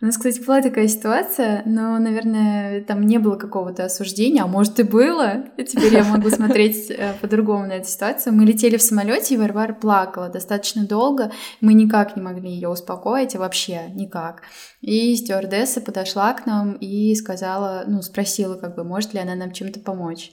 У 0.00 0.06
нас, 0.06 0.16
кстати, 0.16 0.38
была 0.40 0.60
такая 0.60 0.86
ситуация, 0.86 1.62
но, 1.64 1.98
наверное, 1.98 2.82
там 2.84 3.04
не 3.06 3.18
было 3.18 3.36
какого-то 3.36 3.84
осуждения, 3.84 4.42
а 4.42 4.46
может 4.46 4.78
и 4.78 4.82
было. 4.82 5.46
И 5.56 5.64
теперь 5.64 5.94
я 5.94 6.04
могу 6.04 6.28
смотреть 6.30 6.90
э, 6.90 7.14
по-другому 7.20 7.66
на 7.66 7.72
эту 7.72 7.88
ситуацию. 7.88 8.34
Мы 8.34 8.44
летели 8.44 8.76
в 8.76 8.82
самолете, 8.82 9.34
и 9.34 9.38
Варвара 9.38 9.72
плакала 9.72 10.28
достаточно 10.28 10.86
долго. 10.86 11.32
Мы 11.60 11.74
никак 11.74 12.16
не 12.16 12.22
могли 12.22 12.50
ее 12.50 12.68
успокоить, 12.68 13.34
а 13.34 13.38
вообще 13.38 13.90
никак. 13.94 14.42
И 14.80 15.16
стюардесса 15.16 15.80
подошла 15.80 16.34
к 16.34 16.44
нам 16.46 16.74
и 16.74 17.14
сказала, 17.14 17.84
ну, 17.86 18.02
спросила, 18.02 18.54
как 18.56 18.76
бы, 18.76 18.84
может 18.84 19.14
ли 19.14 19.20
она 19.20 19.34
нам 19.34 19.52
чем-то 19.52 19.80
помочь. 19.80 20.32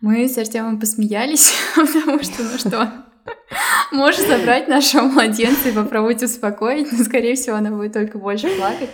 Мы 0.00 0.28
с 0.28 0.36
Артемом 0.36 0.78
посмеялись, 0.78 1.52
потому 1.74 2.22
что, 2.22 2.42
ну 2.42 2.58
что, 2.58 2.92
можешь 3.92 4.26
забрать 4.26 4.68
нашего 4.68 5.02
младенца 5.02 5.68
и 5.70 5.72
попробовать 5.72 6.22
успокоить, 6.22 6.92
но, 6.92 7.02
скорее 7.02 7.34
всего, 7.34 7.56
она 7.56 7.70
будет 7.70 7.94
только 7.94 8.18
больше 8.18 8.48
плакать. 8.56 8.90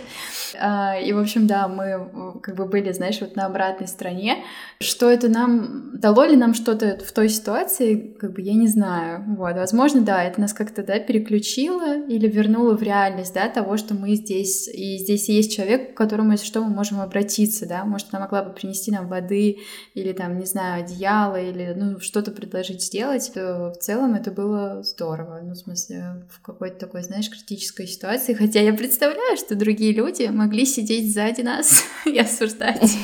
А, 0.59 0.97
и, 0.97 1.13
в 1.13 1.19
общем, 1.19 1.47
да, 1.47 1.67
мы 1.67 2.39
как 2.41 2.55
бы 2.55 2.65
были, 2.65 2.91
знаешь, 2.91 3.19
вот 3.21 3.35
на 3.35 3.45
обратной 3.45 3.87
стороне. 3.87 4.43
Что 4.79 5.09
это 5.09 5.29
нам... 5.29 5.91
Дало 5.93 6.25
ли 6.25 6.35
нам 6.35 6.53
что-то 6.53 6.99
в 7.03 7.11
той 7.11 7.29
ситуации, 7.29 8.15
как 8.19 8.33
бы 8.33 8.41
я 8.41 8.53
не 8.53 8.67
знаю. 8.67 9.23
Вот, 9.37 9.55
возможно, 9.55 10.01
да, 10.01 10.23
это 10.23 10.41
нас 10.41 10.53
как-то, 10.53 10.83
да, 10.83 10.99
переключило 10.99 11.97
или 11.97 12.27
вернуло 12.27 12.75
в 12.75 12.83
реальность, 12.83 13.33
да, 13.33 13.47
того, 13.47 13.77
что 13.77 13.93
мы 13.93 14.15
здесь, 14.15 14.67
и 14.67 14.97
здесь 14.97 15.29
есть 15.29 15.55
человек, 15.55 15.93
к 15.93 15.97
которому, 15.97 16.31
если 16.31 16.45
что, 16.45 16.61
мы 16.61 16.69
можем 16.69 16.99
обратиться, 16.99 17.67
да, 17.67 17.85
может, 17.85 18.07
она 18.11 18.23
могла 18.23 18.43
бы 18.43 18.51
принести 18.51 18.91
нам 18.91 19.07
воды 19.07 19.59
или 19.93 20.11
там, 20.11 20.39
не 20.39 20.45
знаю, 20.45 20.83
одеяло 20.83 21.39
или, 21.39 21.73
ну, 21.75 21.99
что-то 21.99 22.31
предложить 22.31 22.81
сделать, 22.81 23.31
в 23.35 23.75
целом 23.79 24.15
это 24.15 24.31
было 24.31 24.83
здорово, 24.83 25.39
ну, 25.43 25.53
в 25.53 25.57
смысле, 25.57 26.25
в 26.29 26.41
какой-то 26.41 26.77
такой, 26.79 27.03
знаешь, 27.03 27.29
критической 27.29 27.87
ситуации, 27.87 28.33
хотя 28.33 28.59
я 28.59 28.73
представляю, 28.73 29.37
что 29.37 29.55
другие 29.55 29.93
люди 29.93 30.23
могли 30.43 30.65
сидеть 30.65 31.13
сзади 31.13 31.41
нас 31.41 31.85
и 32.05 32.17
осуждать. 32.19 32.97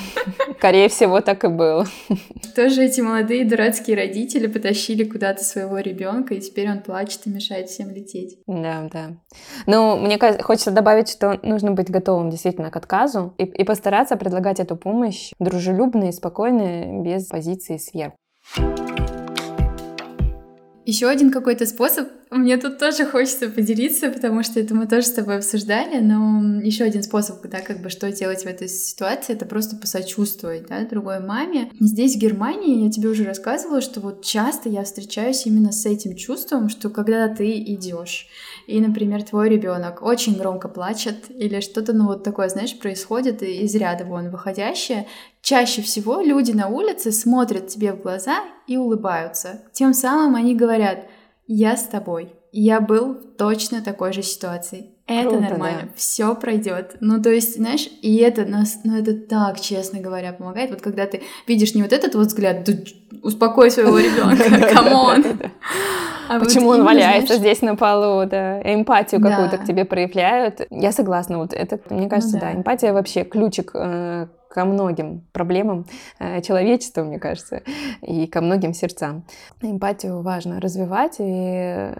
Скорее 0.57 0.89
всего, 0.89 1.21
так 1.21 1.45
и 1.45 1.47
было. 1.47 1.85
Тоже 2.55 2.83
эти 2.83 2.99
молодые 2.99 3.45
дурацкие 3.45 3.95
родители 3.95 4.47
потащили 4.47 5.05
куда-то 5.05 5.43
своего 5.43 5.79
ребенка, 5.79 6.33
и 6.33 6.41
теперь 6.41 6.69
он 6.69 6.81
плачет 6.81 7.21
и 7.25 7.29
мешает 7.29 7.69
всем 7.69 7.91
лететь. 7.91 8.39
Да, 8.45 8.89
да. 8.91 9.17
Ну, 9.67 9.97
мне 9.97 10.19
хочется 10.41 10.71
добавить, 10.71 11.09
что 11.09 11.39
нужно 11.43 11.71
быть 11.71 11.89
готовым 11.89 12.29
действительно 12.29 12.71
к 12.71 12.75
отказу 12.75 13.33
и, 13.37 13.43
и 13.43 13.63
постараться 13.63 14.17
предлагать 14.17 14.59
эту 14.59 14.75
помощь 14.75 15.31
дружелюбно 15.39 16.09
и 16.09 16.11
спокойно, 16.11 17.01
без 17.03 17.27
позиции 17.27 17.77
сверху. 17.77 18.17
Еще 20.89 21.07
один 21.07 21.29
какой-то 21.29 21.67
способ, 21.67 22.07
мне 22.31 22.57
тут 22.57 22.79
тоже 22.79 23.05
хочется 23.05 23.47
поделиться, 23.47 24.09
потому 24.09 24.41
что 24.41 24.59
это 24.59 24.73
мы 24.73 24.87
тоже 24.87 25.05
с 25.05 25.11
тобой 25.11 25.37
обсуждали, 25.37 25.99
но 25.99 26.59
еще 26.63 26.83
один 26.83 27.03
способ, 27.03 27.45
да, 27.47 27.59
как 27.59 27.83
бы 27.83 27.91
что 27.91 28.11
делать 28.11 28.41
в 28.41 28.47
этой 28.47 28.67
ситуации, 28.67 29.33
это 29.33 29.45
просто 29.45 29.75
посочувствовать, 29.75 30.65
да, 30.67 30.83
другой 30.85 31.19
маме. 31.19 31.69
Здесь, 31.79 32.15
в 32.15 32.19
Германии, 32.19 32.85
я 32.85 32.89
тебе 32.89 33.09
уже 33.09 33.23
рассказывала, 33.23 33.81
что 33.81 33.99
вот 33.99 34.25
часто 34.25 34.67
я 34.67 34.83
встречаюсь 34.83 35.45
именно 35.45 35.71
с 35.71 35.85
этим 35.85 36.15
чувством, 36.15 36.69
что 36.69 36.89
когда 36.89 37.27
ты 37.27 37.59
идешь, 37.59 38.27
и, 38.65 38.79
например, 38.79 39.21
твой 39.21 39.47
ребенок 39.47 40.01
очень 40.01 40.39
громко 40.39 40.69
плачет, 40.69 41.25
или 41.29 41.59
что-то, 41.59 41.93
ну, 41.93 42.07
вот 42.07 42.23
такое, 42.23 42.49
знаешь, 42.49 42.75
происходит 42.79 43.43
из 43.43 43.75
ряда 43.75 44.05
вон 44.05 44.31
выходящее, 44.31 45.05
Чаще 45.49 45.81
всего 45.81 46.21
люди 46.21 46.51
на 46.51 46.67
улице 46.67 47.11
смотрят 47.11 47.69
тебе 47.69 47.93
в 47.93 48.03
глаза 48.03 48.41
и 48.67 48.77
улыбаются. 48.77 49.61
Тем 49.73 49.95
самым 49.95 50.35
они 50.35 50.53
говорят 50.53 51.07
«Я 51.47 51.75
с 51.75 51.87
тобой». 51.87 52.33
Я 52.51 52.79
был 52.79 53.15
в 53.15 53.35
точно 53.35 53.81
такой 53.81 54.13
же 54.13 54.21
ситуации. 54.21 54.91
Это 55.07 55.29
Круто, 55.29 55.41
нормально, 55.41 55.81
да. 55.85 55.89
все 55.95 56.35
пройдет. 56.35 56.97
Ну, 56.99 57.19
то 57.19 57.31
есть, 57.31 57.55
знаешь, 57.55 57.89
и 58.03 58.17
это 58.17 58.45
нас, 58.45 58.81
ну, 58.83 58.95
это 58.95 59.15
так, 59.15 59.59
честно 59.59 59.99
говоря, 59.99 60.33
помогает. 60.33 60.69
Вот 60.69 60.81
когда 60.81 61.07
ты 61.07 61.23
видишь 61.47 61.73
не 61.73 61.81
вот 61.81 61.93
этот 61.93 62.13
вот 62.13 62.27
взгляд, 62.27 62.69
успокой 63.23 63.71
своего 63.71 63.97
ребенка, 63.97 64.71
come 64.71 65.02
on. 65.02 65.25
А 66.29 66.39
Почему 66.39 66.67
вот 66.67 66.81
он 66.81 66.85
валяется 66.85 67.37
знаешь... 67.37 67.41
здесь 67.41 67.61
на 67.63 67.75
полу, 67.75 68.23
да, 68.27 68.61
эмпатию 68.61 69.19
какую-то 69.19 69.57
да. 69.57 69.63
к 69.63 69.65
тебе 69.65 69.83
проявляют. 69.83 70.61
Я 70.69 70.91
согласна, 70.91 71.39
вот 71.39 71.53
это, 71.53 71.79
мне 71.89 72.03
ну 72.03 72.09
кажется, 72.09 72.35
ну, 72.35 72.41
да. 72.41 72.51
да, 72.51 72.53
эмпатия 72.53 72.93
вообще 72.93 73.23
ключик 73.23 73.71
э, 73.73 74.27
ко 74.49 74.65
многим 74.65 75.27
проблемам 75.31 75.85
э, 76.19 76.41
человечества, 76.41 77.03
мне 77.03 77.19
кажется, 77.19 77.61
и 78.01 78.25
ко 78.27 78.41
многим 78.41 78.73
сердцам. 78.73 79.25
Эмпатию 79.61 80.21
важно 80.21 80.59
развивать, 80.59 81.17
и 81.19 81.91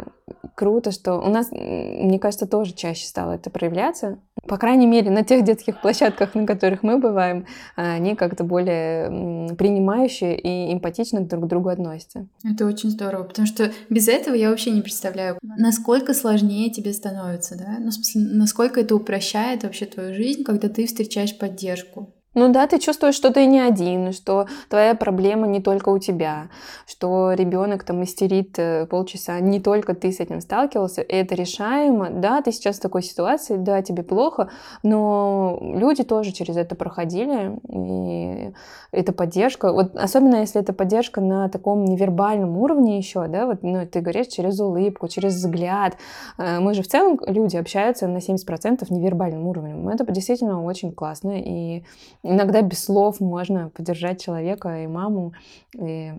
круто, 0.56 0.92
что 0.92 1.20
у 1.20 1.30
нас, 1.30 1.52
мне 1.52 2.20
кажется, 2.20 2.48
тоже 2.48 2.74
чаще 2.74 3.06
стало 3.06 3.34
это 3.34 3.50
проявляться. 3.50 4.20
По 4.48 4.58
крайней 4.58 4.88
мере, 4.88 5.12
на 5.12 5.24
тех 5.24 5.44
детских 5.44 5.82
площадках, 5.82 6.34
на 6.34 6.46
которых 6.46 6.82
мы 6.82 6.98
бываем, 6.98 7.46
они 7.76 8.16
как-то 8.16 8.44
более 8.44 9.56
принимающие 9.56 10.40
и 10.40 10.74
эмпатично 10.74 11.22
друг 11.22 11.46
к 11.46 11.48
другу 11.48 11.70
относятся. 11.70 12.28
Это 12.44 12.66
очень 12.66 12.90
здорово, 12.90 13.24
потому 13.24 13.46
что 13.46 13.72
без 13.90 14.08
этого 14.08 14.34
я 14.34 14.50
вообще 14.50 14.72
не 14.72 14.82
представляю, 14.82 15.38
насколько 15.42 16.14
сложнее 16.14 16.72
тебе 16.72 16.94
становится, 16.94 17.58
да? 17.58 17.78
Ну, 17.80 17.90
в 17.90 17.94
смысле, 17.94 18.22
насколько 18.34 18.80
это 18.80 18.96
упрощает 18.96 19.64
вообще 19.64 19.86
твою 19.86 20.14
жизнь, 20.16 20.44
когда 20.44 20.68
ты 20.68 20.88
встречаешь 20.88 21.38
поддержку. 21.38 22.14
Ну 22.36 22.52
да, 22.52 22.68
ты 22.68 22.78
чувствуешь, 22.78 23.16
что 23.16 23.34
ты 23.34 23.48
не 23.48 23.60
один, 23.60 24.14
что 24.14 24.46
твоя 24.70 24.94
проблема 24.94 25.48
не 25.48 25.62
только 25.62 25.90
у 25.90 25.98
тебя, 25.98 26.50
что 26.86 27.34
ребенок 27.34 27.84
там 27.84 28.04
истерит 28.04 28.60
э, 28.60 28.86
полчаса, 28.86 29.40
не 29.40 29.60
только 29.60 29.96
ты 29.96 30.12
с 30.12 30.20
этим 30.20 30.40
сталкивался, 30.40 31.02
это 31.02 31.34
решаемо. 31.34 32.12
Да, 32.12 32.44
ты 32.44 32.52
сейчас 32.52 32.78
в 32.78 32.82
такой 32.82 33.02
ситуации, 33.02 33.58
да, 33.58 33.82
тебе 33.82 34.04
плохо, 34.04 34.52
но 34.84 35.58
люди 35.60 36.04
тоже 36.04 36.32
через 36.32 36.56
это 36.56 36.76
проходили, 36.76 37.58
и 37.68 38.54
это 38.92 39.12
поддержка. 39.12 39.74
Вот 39.74 39.96
особенно 39.96 40.36
если 40.36 40.62
это 40.62 40.72
поддержка 40.72 41.22
на 41.22 41.50
таком 41.50 41.84
невербальном 41.84 42.58
уровне 42.58 43.00
еще, 43.00 43.28
да, 43.28 43.48
вот 43.48 43.64
ну, 43.64 43.88
ты 43.88 44.02
говоришь 44.02 44.28
через 44.28 44.60
улыбку, 44.60 45.08
через 45.08 45.34
взгляд. 45.34 45.98
Э, 46.38 46.60
мы 46.60 46.76
же 46.76 46.84
в 46.84 46.88
целом 46.88 47.20
люди 47.26 47.58
общаются 47.58 48.08
на 48.08 48.18
70% 48.18 48.86
невербальным 48.92 49.48
уровнем. 49.48 49.90
Это 49.90 50.06
действительно 50.12 50.64
очень 50.64 50.92
классно, 50.92 51.32
и 51.36 51.84
иногда 52.24 52.62
без 52.62 52.84
слов 52.84 53.20
можно 53.20 53.70
поддержать 53.70 54.22
человека 54.22 54.84
и 54.84 54.88
маму, 54.88 55.34
и 55.76 56.14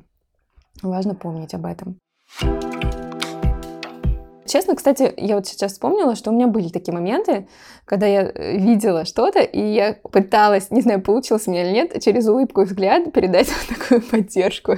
важно 0.83 1.15
помнить 1.15 1.55
об 1.55 1.67
этом. 1.67 1.99
Честно, 4.51 4.75
кстати, 4.75 5.15
я 5.17 5.37
вот 5.37 5.47
сейчас 5.47 5.75
вспомнила, 5.75 6.17
что 6.17 6.31
у 6.31 6.35
меня 6.35 6.49
были 6.49 6.71
такие 6.71 6.93
моменты, 6.93 7.47
когда 7.85 8.07
я 8.07 8.23
э, 8.23 8.57
видела 8.57 9.05
что-то, 9.05 9.39
и 9.39 9.61
я 9.61 9.95
пыталась, 10.11 10.73
не 10.73 10.81
знаю, 10.81 11.01
получилось 11.01 11.47
меня 11.47 11.63
или 11.63 11.73
нет, 11.73 12.03
через 12.03 12.27
улыбку 12.27 12.63
и 12.63 12.65
взгляд 12.65 13.13
передать 13.13 13.47
вот 13.69 13.79
такую 13.79 14.03
поддержку. 14.03 14.77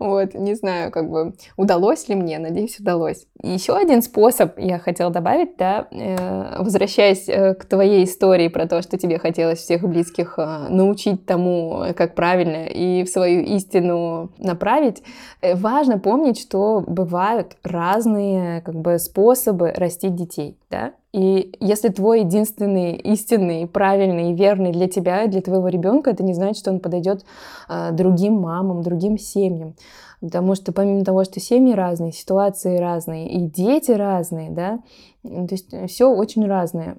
Вот, 0.00 0.34
не 0.34 0.54
знаю, 0.54 0.90
как 0.90 1.08
бы 1.08 1.34
удалось 1.56 2.08
ли 2.08 2.16
мне, 2.16 2.40
надеюсь, 2.40 2.80
удалось. 2.80 3.28
Еще 3.40 3.76
один 3.76 4.02
способ 4.02 4.58
я 4.58 4.80
хотела 4.80 5.12
добавить, 5.12 5.56
да, 5.58 5.86
э, 5.92 6.56
возвращаясь 6.58 7.28
э, 7.28 7.54
к 7.54 7.66
твоей 7.66 8.06
истории 8.06 8.48
про 8.48 8.66
то, 8.66 8.82
что 8.82 8.98
тебе 8.98 9.20
хотелось 9.20 9.60
всех 9.60 9.82
близких 9.82 10.38
научить 10.70 11.24
тому, 11.24 11.84
как 11.96 12.16
правильно, 12.16 12.66
и 12.66 13.04
в 13.04 13.08
свою 13.08 13.42
истину 13.42 14.32
направить, 14.38 15.04
важно 15.40 16.00
помнить, 16.00 16.40
что 16.40 16.82
бывают 16.84 17.56
разные, 17.62 18.60
как 18.62 18.74
бы, 18.74 18.98
способы 19.04 19.72
растить 19.72 20.14
детей, 20.14 20.58
да, 20.70 20.92
и 21.14 21.52
если 21.60 21.90
твой 21.90 22.22
единственный 22.22 22.96
истинный, 22.96 23.68
правильный, 23.68 24.32
верный 24.32 24.72
для 24.72 24.88
тебя, 24.88 25.28
для 25.28 25.42
твоего 25.42 25.68
ребенка, 25.68 26.10
это 26.10 26.24
не 26.24 26.34
значит, 26.34 26.56
что 26.56 26.72
он 26.72 26.80
подойдет 26.80 27.24
э, 27.68 27.92
другим 27.92 28.34
мамам, 28.34 28.82
другим 28.82 29.16
семьям. 29.16 29.76
Потому 30.20 30.56
что 30.56 30.72
помимо 30.72 31.04
того, 31.04 31.22
что 31.22 31.38
семьи 31.38 31.72
разные, 31.72 32.10
ситуации 32.10 32.78
разные, 32.78 33.30
и 33.30 33.46
дети 33.46 33.92
разные, 33.92 34.50
да, 34.50 34.80
то 35.22 35.48
есть 35.52 35.72
все 35.88 36.10
очень 36.10 36.46
разное. 36.46 36.96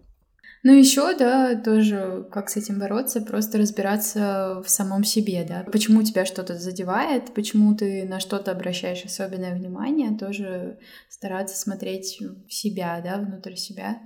Ну, 0.68 0.74
еще, 0.74 1.16
да, 1.16 1.56
тоже 1.56 2.28
как 2.32 2.50
с 2.50 2.58
этим 2.58 2.80
бороться, 2.80 3.22
просто 3.22 3.60
разбираться 3.60 4.64
в 4.66 4.68
самом 4.68 5.04
себе, 5.04 5.46
да. 5.48 5.64
Почему 5.72 6.02
тебя 6.02 6.26
что-то 6.26 6.58
задевает, 6.58 7.36
почему 7.36 7.76
ты 7.76 8.04
на 8.06 8.20
что-то 8.20 8.52
обращаешь 8.52 9.06
особенное 9.06 9.54
внимание, 9.54 10.18
тоже 10.18 10.80
стараться 11.08 11.56
смотреть 11.56 12.20
в 12.48 12.52
себя, 12.52 13.00
да, 13.06 13.18
внутрь 13.18 13.54
себя. 13.54 14.00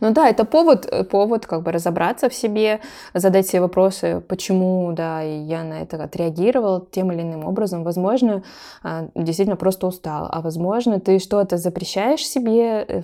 Ну 0.00 0.12
да, 0.12 0.28
это 0.28 0.44
повод, 0.44 0.86
э, 0.90 1.04
повод 1.04 1.46
как 1.46 1.62
бы 1.62 1.72
разобраться 1.72 2.28
в 2.28 2.34
себе, 2.34 2.80
задать 3.12 3.46
себе 3.46 3.60
вопросы, 3.60 4.22
почему, 4.28 4.92
да, 4.92 5.20
я 5.20 5.62
на 5.62 5.82
это 5.82 6.02
отреагировал 6.02 6.80
тем 6.80 7.12
или 7.12 7.22
иным 7.22 7.44
образом. 7.44 7.84
Возможно, 7.84 8.42
а, 8.82 9.08
действительно 9.14 9.56
просто 9.56 9.86
устал, 9.86 10.28
а 10.30 10.40
возможно, 10.40 11.00
ты 11.00 11.18
что-то 11.18 11.56
запрещаешь 11.56 12.26
себе, 12.26 12.84
э, 12.88 13.02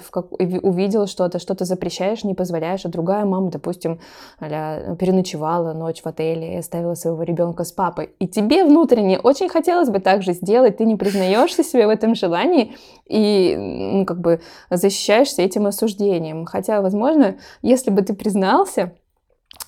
увидел 0.62 1.06
что-то, 1.06 1.38
что-то 1.38 1.64
запрещаешь, 1.64 2.24
не 2.24 2.34
позволяешь, 2.34 2.84
а 2.84 2.88
другая 2.88 3.24
мама, 3.24 3.50
допустим, 3.50 4.00
а 4.38 4.94
переночевала 4.94 5.72
ночь 5.72 6.02
в 6.02 6.06
отеле 6.06 6.54
и 6.54 6.58
оставила 6.58 6.94
своего 6.94 7.22
ребенка 7.22 7.64
с 7.64 7.72
папой. 7.72 8.10
И 8.18 8.28
тебе 8.28 8.64
внутренне 8.64 9.18
очень 9.18 9.48
хотелось 9.48 9.90
бы 9.90 9.98
так 9.98 10.22
же 10.22 10.32
сделать, 10.32 10.78
ты 10.78 10.84
не 10.84 10.96
признаешься 10.96 11.62
себе 11.62 11.86
в 11.86 11.90
этом 11.90 12.14
желании 12.14 12.74
и 13.06 13.56
ну, 13.58 14.04
как 14.06 14.20
бы 14.20 14.40
защищаешься 14.70 15.42
этим 15.42 15.66
осуждением. 15.66 16.46
Хотя, 16.61 16.82
возможно, 16.82 17.38
если 17.62 17.90
бы 17.90 18.02
ты 18.02 18.12
признался, 18.12 18.92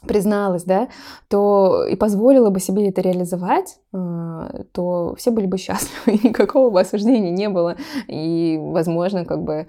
призналась, 0.07 0.65
да, 0.65 0.89
то 1.29 1.87
и 1.87 1.97
позволила 1.97 2.51
бы 2.51 2.61
себе 2.61 2.87
это 2.91 3.01
реализовать, 3.01 3.79
э, 3.95 4.65
то 4.73 5.15
все 5.17 5.31
были 5.31 5.47
бы 5.47 5.57
счастливы, 5.57 6.19
и 6.23 6.29
никакого 6.29 6.69
бы 6.69 6.79
осуждения 6.79 7.31
не 7.31 7.49
было, 7.49 7.77
и, 8.09 8.59
возможно, 8.61 9.25
как 9.25 9.43
бы 9.43 9.69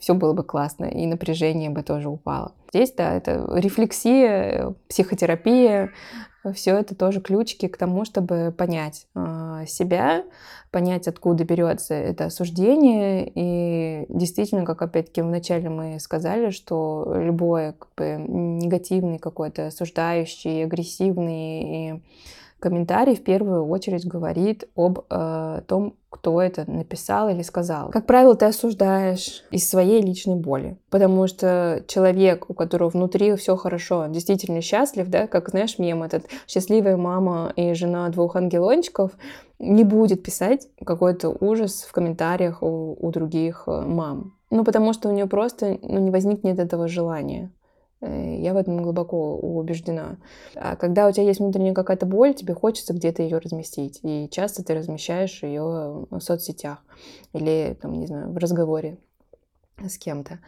все 0.00 0.14
было 0.14 0.32
бы 0.32 0.42
классно, 0.42 0.86
и 0.86 1.04
напряжение 1.04 1.68
бы 1.68 1.82
тоже 1.82 2.08
упало. 2.08 2.52
Здесь, 2.72 2.94
да, 2.94 3.12
это 3.12 3.46
рефлексия, 3.54 4.74
психотерапия, 4.88 5.90
все 6.54 6.76
это 6.76 6.94
тоже 6.94 7.20
ключики 7.20 7.68
к 7.68 7.76
тому, 7.76 8.04
чтобы 8.04 8.52
понять 8.56 9.06
э, 9.14 9.64
себя, 9.68 10.24
понять, 10.70 11.06
откуда 11.06 11.44
берется 11.44 11.94
это 11.94 12.26
осуждение. 12.26 13.30
И 13.34 14.06
действительно, 14.08 14.64
как 14.64 14.82
опять-таки 14.82 15.22
вначале 15.22 15.68
мы 15.68 16.00
сказали, 16.00 16.50
что 16.50 17.12
любой 17.14 17.74
как 17.74 17.88
бы, 17.96 18.24
негативный 18.28 19.18
какой-то 19.18 19.68
осуждающий, 19.68 20.64
агрессивный 20.64 21.62
и 21.62 22.02
комментарий 22.62 23.16
в 23.16 23.24
первую 23.24 23.66
очередь 23.66 24.06
говорит 24.06 24.68
об 24.76 25.00
э, 25.10 25.62
том, 25.66 25.96
кто 26.10 26.40
это 26.40 26.70
написал 26.70 27.28
или 27.28 27.42
сказал. 27.42 27.90
Как 27.90 28.06
правило, 28.06 28.36
ты 28.36 28.44
осуждаешь 28.44 29.42
из 29.50 29.68
своей 29.68 30.00
личной 30.00 30.36
боли, 30.36 30.78
потому 30.88 31.26
что 31.26 31.82
человек, 31.88 32.48
у 32.48 32.54
которого 32.54 32.90
внутри 32.90 33.34
все 33.34 33.56
хорошо, 33.56 34.06
действительно 34.06 34.60
счастлив, 34.60 35.08
да, 35.08 35.26
как 35.26 35.48
знаешь 35.48 35.78
мем 35.78 36.04
этот 36.04 36.26
«счастливая 36.46 36.96
мама 36.96 37.52
и 37.56 37.74
жена 37.74 38.08
двух 38.10 38.36
ангелончиков», 38.36 39.10
не 39.58 39.82
будет 39.82 40.22
писать 40.22 40.68
какой-то 40.84 41.30
ужас 41.40 41.84
в 41.88 41.92
комментариях 41.92 42.62
у, 42.62 42.96
у 42.98 43.10
других 43.10 43.64
э, 43.66 43.80
мам. 43.80 44.34
Ну, 44.50 44.64
потому 44.64 44.92
что 44.92 45.08
у 45.08 45.12
нее 45.12 45.26
просто 45.26 45.78
ну, 45.82 45.98
не 45.98 46.10
возникнет 46.10 46.60
этого 46.60 46.86
желания. 46.86 47.50
Э, 48.02 48.36
я 48.38 48.52
в 48.52 48.56
этом 48.56 48.82
глубоко 48.82 49.36
убеждена. 49.36 50.18
А 50.54 50.76
когда 50.76 51.08
у 51.08 51.12
тебя 51.12 51.24
есть 51.24 51.40
внутренняя 51.40 51.72
какая-то 51.72 52.04
боль, 52.04 52.34
тебе 52.34 52.52
хочется 52.54 52.92
где-то 52.92 53.22
ее 53.22 53.38
разместить. 53.38 54.00
И 54.02 54.28
часто 54.30 54.64
ты 54.64 54.74
размещаешь 54.74 55.42
ее 55.42 56.06
в 56.10 56.20
соцсетях 56.20 56.84
или, 57.32 57.78
там, 57.80 57.92
не 57.94 58.06
знаю, 58.06 58.30
в 58.32 58.36
разговоре 58.36 58.98
с 59.78 59.96
кем-то. 59.96 60.40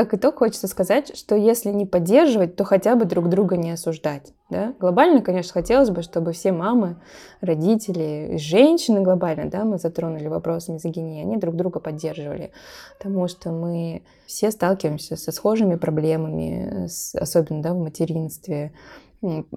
Как 0.00 0.14
итог, 0.14 0.38
хочется 0.38 0.66
сказать, 0.66 1.14
что 1.14 1.34
если 1.34 1.68
не 1.72 1.84
поддерживать, 1.84 2.56
то 2.56 2.64
хотя 2.64 2.96
бы 2.96 3.04
друг 3.04 3.28
друга 3.28 3.58
не 3.58 3.72
осуждать. 3.72 4.32
Да? 4.48 4.72
Глобально, 4.80 5.20
конечно, 5.20 5.52
хотелось 5.52 5.90
бы, 5.90 6.00
чтобы 6.00 6.32
все 6.32 6.52
мамы, 6.52 6.96
родители, 7.42 8.38
женщины 8.38 9.02
глобально, 9.02 9.50
да, 9.50 9.64
мы 9.64 9.76
затронули 9.76 10.26
вопрос 10.26 10.68
мизогинии, 10.68 11.20
они 11.20 11.36
друг 11.36 11.54
друга 11.54 11.80
поддерживали. 11.80 12.50
Потому 12.96 13.28
что 13.28 13.52
мы 13.52 14.02
все 14.24 14.50
сталкиваемся 14.50 15.16
со 15.16 15.32
схожими 15.32 15.74
проблемами, 15.74 16.88
особенно 17.12 17.62
да, 17.62 17.74
в 17.74 17.78
материнстве, 17.78 18.72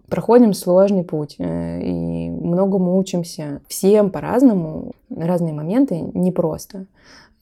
проходим 0.09 0.53
сложный 0.53 1.05
путь 1.05 1.35
э, 1.39 1.81
и 1.81 2.29
многому 2.53 2.97
учимся. 2.97 3.61
Всем 3.67 4.09
по-разному, 4.09 4.93
разные 5.09 5.53
моменты 5.53 5.99
непросто 6.13 6.87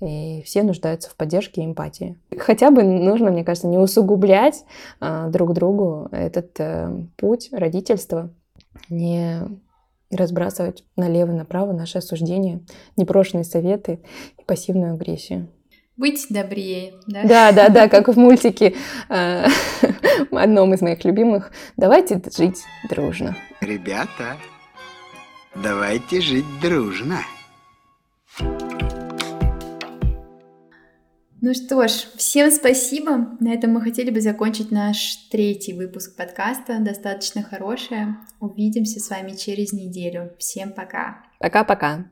и 0.01 0.41
все 0.45 0.63
нуждаются 0.63 1.09
в 1.09 1.15
поддержке 1.15 1.61
и 1.61 1.65
эмпатии. 1.65 2.17
Хотя 2.37 2.71
бы 2.71 2.83
нужно, 2.83 3.31
мне 3.31 3.43
кажется, 3.43 3.67
не 3.67 3.77
усугублять 3.77 4.65
а, 4.99 5.29
друг 5.29 5.53
другу 5.53 6.09
этот 6.11 6.59
а, 6.59 7.05
путь 7.17 7.49
родительства, 7.51 8.31
не 8.89 9.41
разбрасывать 10.09 10.83
налево 10.95 11.31
и 11.31 11.35
направо 11.35 11.71
наши 11.71 11.99
осуждения, 11.99 12.61
непрошенные 12.97 13.43
советы 13.43 13.99
и 14.39 14.43
пассивную 14.43 14.95
агрессию. 14.95 15.47
Быть 15.97 16.25
добрее, 16.29 16.93
да? 17.05 17.23
Да, 17.23 17.51
да, 17.51 17.69
да, 17.69 17.87
как 17.87 18.07
в 18.07 18.17
мультике, 18.17 18.75
э, 19.09 19.45
одном 20.31 20.73
из 20.73 20.81
моих 20.81 21.05
любимых. 21.05 21.51
Давайте 21.77 22.19
жить 22.35 22.63
дружно. 22.89 23.37
Ребята, 23.61 24.37
давайте 25.55 26.21
жить 26.21 26.45
дружно. 26.61 27.19
Ну 31.43 31.55
что 31.55 31.87
ж, 31.87 31.91
всем 32.17 32.51
спасибо. 32.51 33.35
На 33.39 33.53
этом 33.53 33.71
мы 33.71 33.81
хотели 33.81 34.11
бы 34.11 34.21
закончить 34.21 34.69
наш 34.69 35.15
третий 35.31 35.73
выпуск 35.73 36.15
подкаста. 36.15 36.77
Достаточно 36.79 37.41
хорошее. 37.41 38.17
Увидимся 38.39 38.99
с 38.99 39.09
вами 39.09 39.31
через 39.31 39.73
неделю. 39.73 40.35
Всем 40.37 40.71
пока. 40.71 41.23
Пока-пока. 41.39 42.05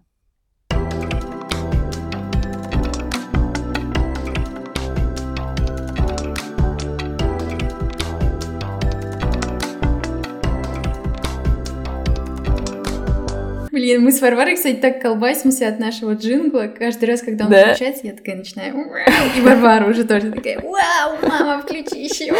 Блин, 13.71 14.03
мы 14.03 14.11
с 14.11 14.21
Варварой, 14.21 14.55
кстати, 14.55 14.77
так 14.77 15.01
колбасимся 15.01 15.67
от 15.67 15.79
нашего 15.79 16.13
джингла. 16.13 16.67
Каждый 16.67 17.05
раз, 17.05 17.21
когда 17.21 17.45
он 17.45 17.51
Да? 17.51 17.67
включается, 17.67 18.07
я 18.07 18.13
такая 18.13 18.35
начинаю... 18.37 18.87
И 19.37 19.41
Варвара 19.41 19.87
уже 19.89 20.03
тоже 20.05 20.31
такая, 20.31 20.59
вау, 20.59 21.17
мама, 21.21 21.61
включи 21.61 22.03
еще. 22.03 22.33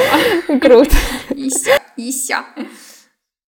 Круто. 0.60 0.96
И 1.36 1.50
все, 1.50 1.78
и 1.98 2.12
все. 2.12 2.38